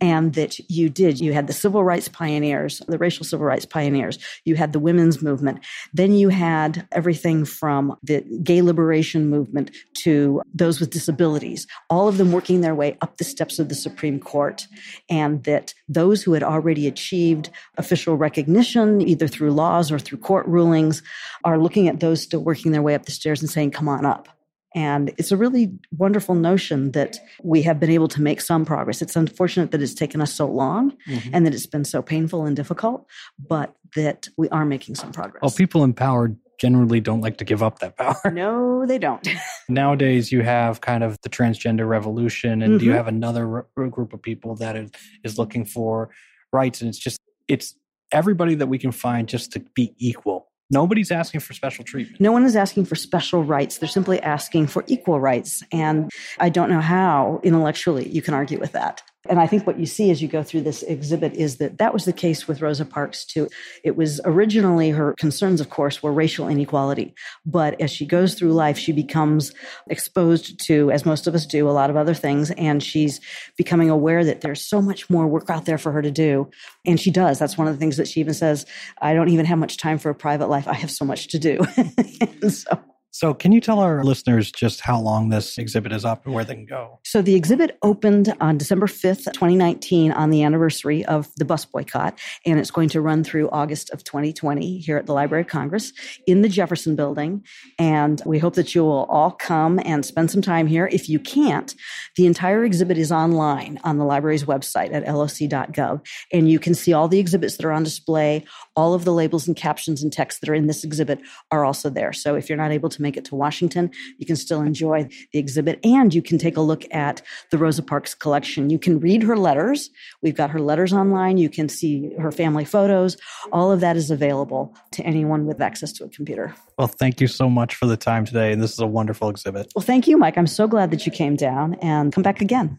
and 0.00 0.34
that 0.34 0.58
you 0.70 0.88
did. 0.88 1.20
You 1.20 1.32
had 1.32 1.46
the 1.46 1.52
civil 1.52 1.84
rights 1.84 2.08
pioneers, 2.08 2.82
the 2.88 2.98
racial 2.98 3.24
civil 3.24 3.46
rights 3.46 3.66
pioneers. 3.66 4.18
You 4.44 4.56
had 4.56 4.72
the 4.72 4.78
women's 4.78 5.22
movement. 5.22 5.64
Then 5.92 6.12
you 6.14 6.28
had 6.28 6.86
everything 6.92 7.44
from 7.44 7.96
the 8.02 8.20
gay 8.42 8.62
liberation 8.62 9.28
movement 9.28 9.70
to 9.94 10.42
those 10.54 10.80
with 10.80 10.90
disabilities, 10.90 11.66
all 11.90 12.08
of 12.08 12.18
them 12.18 12.32
working 12.32 12.60
their 12.60 12.74
way 12.74 12.96
up 13.00 13.16
the 13.16 13.24
steps 13.24 13.58
of 13.58 13.68
the 13.68 13.74
Supreme 13.74 14.20
Court. 14.20 14.66
And 15.08 15.44
that 15.44 15.74
those 15.88 16.22
who 16.22 16.32
had 16.32 16.42
already 16.42 16.86
achieved 16.86 17.50
official 17.76 18.16
recognition, 18.16 19.00
either 19.00 19.28
through 19.28 19.52
laws 19.52 19.90
or 19.92 19.98
through 19.98 20.18
court 20.18 20.46
rulings, 20.46 21.02
are 21.44 21.58
looking 21.58 21.88
at 21.88 22.00
those 22.00 22.22
still 22.22 22.40
working 22.40 22.72
their 22.72 22.82
way 22.82 22.94
up 22.94 23.06
the 23.06 23.12
stairs 23.12 23.40
and 23.40 23.50
saying, 23.50 23.70
come 23.70 23.88
on 23.88 24.04
up. 24.04 24.28
And 24.74 25.12
it's 25.16 25.32
a 25.32 25.36
really 25.36 25.72
wonderful 25.96 26.34
notion 26.34 26.92
that 26.92 27.18
we 27.42 27.62
have 27.62 27.80
been 27.80 27.90
able 27.90 28.08
to 28.08 28.20
make 28.20 28.40
some 28.40 28.64
progress. 28.64 29.00
It's 29.00 29.16
unfortunate 29.16 29.70
that 29.70 29.80
it's 29.80 29.94
taken 29.94 30.20
us 30.20 30.32
so 30.32 30.46
long 30.46 30.96
mm-hmm. 31.06 31.30
and 31.32 31.46
that 31.46 31.54
it's 31.54 31.66
been 31.66 31.84
so 31.84 32.02
painful 32.02 32.44
and 32.44 32.54
difficult, 32.54 33.06
but 33.38 33.74
that 33.96 34.28
we 34.36 34.48
are 34.50 34.66
making 34.66 34.94
some 34.94 35.10
progress. 35.10 35.40
Well, 35.40 35.50
people 35.50 35.84
empowered 35.84 36.36
generally 36.58 37.00
don't 37.00 37.20
like 37.20 37.38
to 37.38 37.44
give 37.44 37.62
up 37.62 37.78
that 37.80 37.96
power. 37.96 38.30
No, 38.32 38.86
they 38.86 38.98
don't. 38.98 39.26
Nowadays, 39.68 40.32
you 40.32 40.42
have 40.42 40.80
kind 40.80 41.04
of 41.04 41.18
the 41.22 41.28
transgender 41.28 41.88
revolution, 41.88 42.62
and 42.62 42.74
mm-hmm. 42.74 42.84
you 42.84 42.92
have 42.92 43.08
another 43.08 43.66
r- 43.76 43.88
group 43.88 44.12
of 44.12 44.22
people 44.22 44.56
that 44.56 44.76
is, 44.76 44.90
is 45.24 45.38
looking 45.38 45.64
for 45.64 46.10
rights. 46.52 46.80
And 46.80 46.88
it's 46.88 46.98
just, 46.98 47.20
it's 47.46 47.74
everybody 48.12 48.54
that 48.56 48.66
we 48.66 48.78
can 48.78 48.92
find 48.92 49.28
just 49.28 49.52
to 49.52 49.60
be 49.74 49.94
equal 49.98 50.48
Nobody's 50.70 51.10
asking 51.10 51.40
for 51.40 51.54
special 51.54 51.82
treatment. 51.82 52.20
No 52.20 52.30
one 52.30 52.44
is 52.44 52.54
asking 52.54 52.84
for 52.84 52.94
special 52.94 53.42
rights. 53.42 53.78
They're 53.78 53.88
simply 53.88 54.20
asking 54.20 54.66
for 54.66 54.84
equal 54.86 55.18
rights. 55.18 55.62
And 55.72 56.10
I 56.38 56.50
don't 56.50 56.68
know 56.68 56.82
how 56.82 57.40
intellectually 57.42 58.06
you 58.08 58.20
can 58.20 58.34
argue 58.34 58.58
with 58.58 58.72
that. 58.72 59.02
And 59.28 59.38
I 59.38 59.46
think 59.46 59.66
what 59.66 59.78
you 59.78 59.86
see 59.86 60.10
as 60.10 60.22
you 60.22 60.28
go 60.28 60.42
through 60.42 60.62
this 60.62 60.82
exhibit 60.82 61.34
is 61.34 61.56
that 61.56 61.78
that 61.78 61.92
was 61.92 62.04
the 62.04 62.12
case 62.12 62.48
with 62.48 62.62
Rosa 62.62 62.84
Parks 62.84 63.24
too. 63.24 63.48
It 63.84 63.96
was 63.96 64.20
originally 64.24 64.90
her 64.90 65.14
concerns, 65.18 65.60
of 65.60 65.70
course, 65.70 66.02
were 66.02 66.12
racial 66.12 66.48
inequality. 66.48 67.14
But 67.44 67.80
as 67.80 67.90
she 67.90 68.06
goes 68.06 68.34
through 68.34 68.52
life, 68.52 68.78
she 68.78 68.92
becomes 68.92 69.52
exposed 69.88 70.58
to, 70.66 70.90
as 70.90 71.04
most 71.04 71.26
of 71.26 71.34
us 71.34 71.46
do, 71.46 71.68
a 71.68 71.72
lot 71.72 71.90
of 71.90 71.96
other 71.96 72.14
things. 72.14 72.50
And 72.52 72.82
she's 72.82 73.20
becoming 73.56 73.90
aware 73.90 74.24
that 74.24 74.40
there's 74.40 74.62
so 74.62 74.80
much 74.80 75.08
more 75.10 75.26
work 75.26 75.50
out 75.50 75.64
there 75.64 75.78
for 75.78 75.92
her 75.92 76.02
to 76.02 76.10
do. 76.10 76.50
And 76.86 76.98
she 76.98 77.10
does. 77.10 77.38
That's 77.38 77.58
one 77.58 77.68
of 77.68 77.74
the 77.74 77.78
things 77.78 77.96
that 77.96 78.08
she 78.08 78.20
even 78.20 78.34
says, 78.34 78.66
I 79.00 79.14
don't 79.14 79.28
even 79.28 79.46
have 79.46 79.58
much 79.58 79.76
time 79.76 79.98
for 79.98 80.10
a 80.10 80.14
private 80.14 80.48
life. 80.48 80.66
I 80.66 80.74
have 80.74 80.90
so 80.90 81.04
much 81.04 81.28
to 81.28 81.38
do. 81.38 81.60
so 82.48 82.78
so, 83.10 83.32
can 83.32 83.52
you 83.52 83.60
tell 83.60 83.78
our 83.78 84.04
listeners 84.04 84.52
just 84.52 84.82
how 84.82 85.00
long 85.00 85.30
this 85.30 85.56
exhibit 85.56 85.92
is 85.92 86.04
up 86.04 86.26
and 86.26 86.34
where 86.34 86.44
they 86.44 86.54
can 86.54 86.66
go? 86.66 87.00
So, 87.04 87.22
the 87.22 87.34
exhibit 87.34 87.78
opened 87.82 88.34
on 88.40 88.58
December 88.58 88.86
5th, 88.86 89.24
2019, 89.32 90.12
on 90.12 90.28
the 90.28 90.42
anniversary 90.42 91.06
of 91.06 91.28
the 91.36 91.46
bus 91.46 91.64
boycott, 91.64 92.18
and 92.44 92.58
it's 92.58 92.70
going 92.70 92.90
to 92.90 93.00
run 93.00 93.24
through 93.24 93.48
August 93.48 93.90
of 93.90 94.04
2020 94.04 94.78
here 94.78 94.98
at 94.98 95.06
the 95.06 95.14
Library 95.14 95.42
of 95.42 95.48
Congress 95.48 95.92
in 96.26 96.42
the 96.42 96.50
Jefferson 96.50 96.96
Building. 96.96 97.44
And 97.78 98.20
we 98.26 98.38
hope 98.38 98.54
that 98.54 98.74
you 98.74 98.84
will 98.84 99.06
all 99.06 99.30
come 99.30 99.80
and 99.84 100.04
spend 100.04 100.30
some 100.30 100.42
time 100.42 100.66
here. 100.66 100.88
If 100.92 101.08
you 101.08 101.18
can't, 101.18 101.74
the 102.16 102.26
entire 102.26 102.62
exhibit 102.62 102.98
is 102.98 103.10
online 103.10 103.80
on 103.84 103.96
the 103.96 104.04
library's 104.04 104.44
website 104.44 104.92
at 104.92 105.08
loc.gov, 105.08 106.06
and 106.30 106.50
you 106.50 106.58
can 106.58 106.74
see 106.74 106.92
all 106.92 107.08
the 107.08 107.18
exhibits 107.18 107.56
that 107.56 107.64
are 107.64 107.72
on 107.72 107.84
display. 107.84 108.44
All 108.78 108.94
of 108.94 109.04
the 109.04 109.12
labels 109.12 109.48
and 109.48 109.56
captions 109.56 110.02
and 110.02 110.12
text 110.12 110.40
that 110.40 110.48
are 110.50 110.54
in 110.54 110.66
this 110.66 110.84
exhibit 110.84 111.20
are 111.50 111.64
also 111.64 111.88
there. 111.88 112.12
So, 112.12 112.34
if 112.34 112.48
you're 112.48 112.58
not 112.58 112.70
able 112.70 112.88
to 112.90 112.98
to 112.98 113.02
make 113.02 113.16
it 113.16 113.24
to 113.24 113.34
Washington, 113.34 113.90
you 114.18 114.26
can 114.26 114.36
still 114.36 114.60
enjoy 114.60 115.08
the 115.32 115.38
exhibit 115.38 115.80
and 115.84 116.12
you 116.12 116.20
can 116.20 116.36
take 116.36 116.56
a 116.56 116.60
look 116.60 116.84
at 116.92 117.22
the 117.50 117.56
Rosa 117.56 117.82
Parks 117.82 118.14
collection. 118.14 118.68
You 118.68 118.78
can 118.78 119.00
read 119.00 119.22
her 119.22 119.36
letters. 119.36 119.90
We've 120.20 120.36
got 120.36 120.50
her 120.50 120.60
letters 120.60 120.92
online. 120.92 121.38
You 121.38 121.48
can 121.48 121.68
see 121.68 122.12
her 122.18 122.30
family 122.30 122.64
photos. 122.64 123.16
All 123.52 123.72
of 123.72 123.80
that 123.80 123.96
is 123.96 124.10
available 124.10 124.76
to 124.92 125.02
anyone 125.04 125.46
with 125.46 125.62
access 125.62 125.92
to 125.94 126.04
a 126.04 126.08
computer. 126.08 126.54
Well, 126.76 126.88
thank 126.88 127.20
you 127.20 127.28
so 127.28 127.48
much 127.48 127.74
for 127.74 127.86
the 127.86 127.96
time 127.96 128.24
today. 128.24 128.52
And 128.52 128.60
this 128.60 128.72
is 128.72 128.80
a 128.80 128.86
wonderful 128.86 129.30
exhibit. 129.30 129.72
Well, 129.74 129.82
thank 129.82 130.06
you, 130.06 130.18
Mike. 130.18 130.36
I'm 130.36 130.46
so 130.46 130.66
glad 130.66 130.90
that 130.90 131.06
you 131.06 131.12
came 131.12 131.36
down 131.36 131.74
and 131.74 132.12
come 132.12 132.22
back 132.22 132.40
again. 132.40 132.78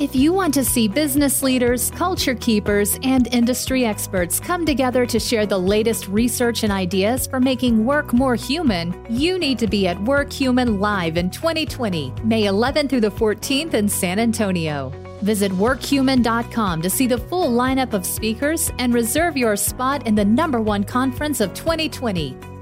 If 0.00 0.16
you 0.16 0.32
want 0.32 0.52
to 0.54 0.64
see 0.64 0.88
business 0.88 1.40
leaders, 1.40 1.92
culture 1.92 2.34
keepers, 2.34 2.98
and 3.04 3.32
industry 3.32 3.84
experts 3.84 4.40
come 4.40 4.66
together 4.66 5.06
to 5.06 5.20
share 5.20 5.46
the 5.46 5.56
latest 5.56 6.08
research 6.08 6.64
and 6.64 6.72
ideas 6.72 7.28
for 7.28 7.38
making 7.38 7.84
work 7.84 8.12
more 8.12 8.34
human, 8.34 8.92
you 9.08 9.38
need 9.38 9.56
to 9.60 9.68
be 9.68 9.86
at 9.86 10.02
Work 10.02 10.32
Human 10.32 10.80
Live 10.80 11.16
in 11.16 11.30
2020, 11.30 12.12
May 12.24 12.42
11th 12.42 12.90
through 12.90 13.02
the 13.02 13.10
14th 13.10 13.74
in 13.74 13.88
San 13.88 14.18
Antonio. 14.18 14.92
Visit 15.22 15.52
workhuman.com 15.52 16.82
to 16.82 16.90
see 16.90 17.06
the 17.06 17.18
full 17.18 17.52
lineup 17.52 17.92
of 17.92 18.04
speakers 18.04 18.72
and 18.80 18.92
reserve 18.92 19.36
your 19.36 19.54
spot 19.54 20.08
in 20.08 20.16
the 20.16 20.24
number 20.24 20.60
one 20.60 20.82
conference 20.82 21.40
of 21.40 21.54
2020. 21.54 22.53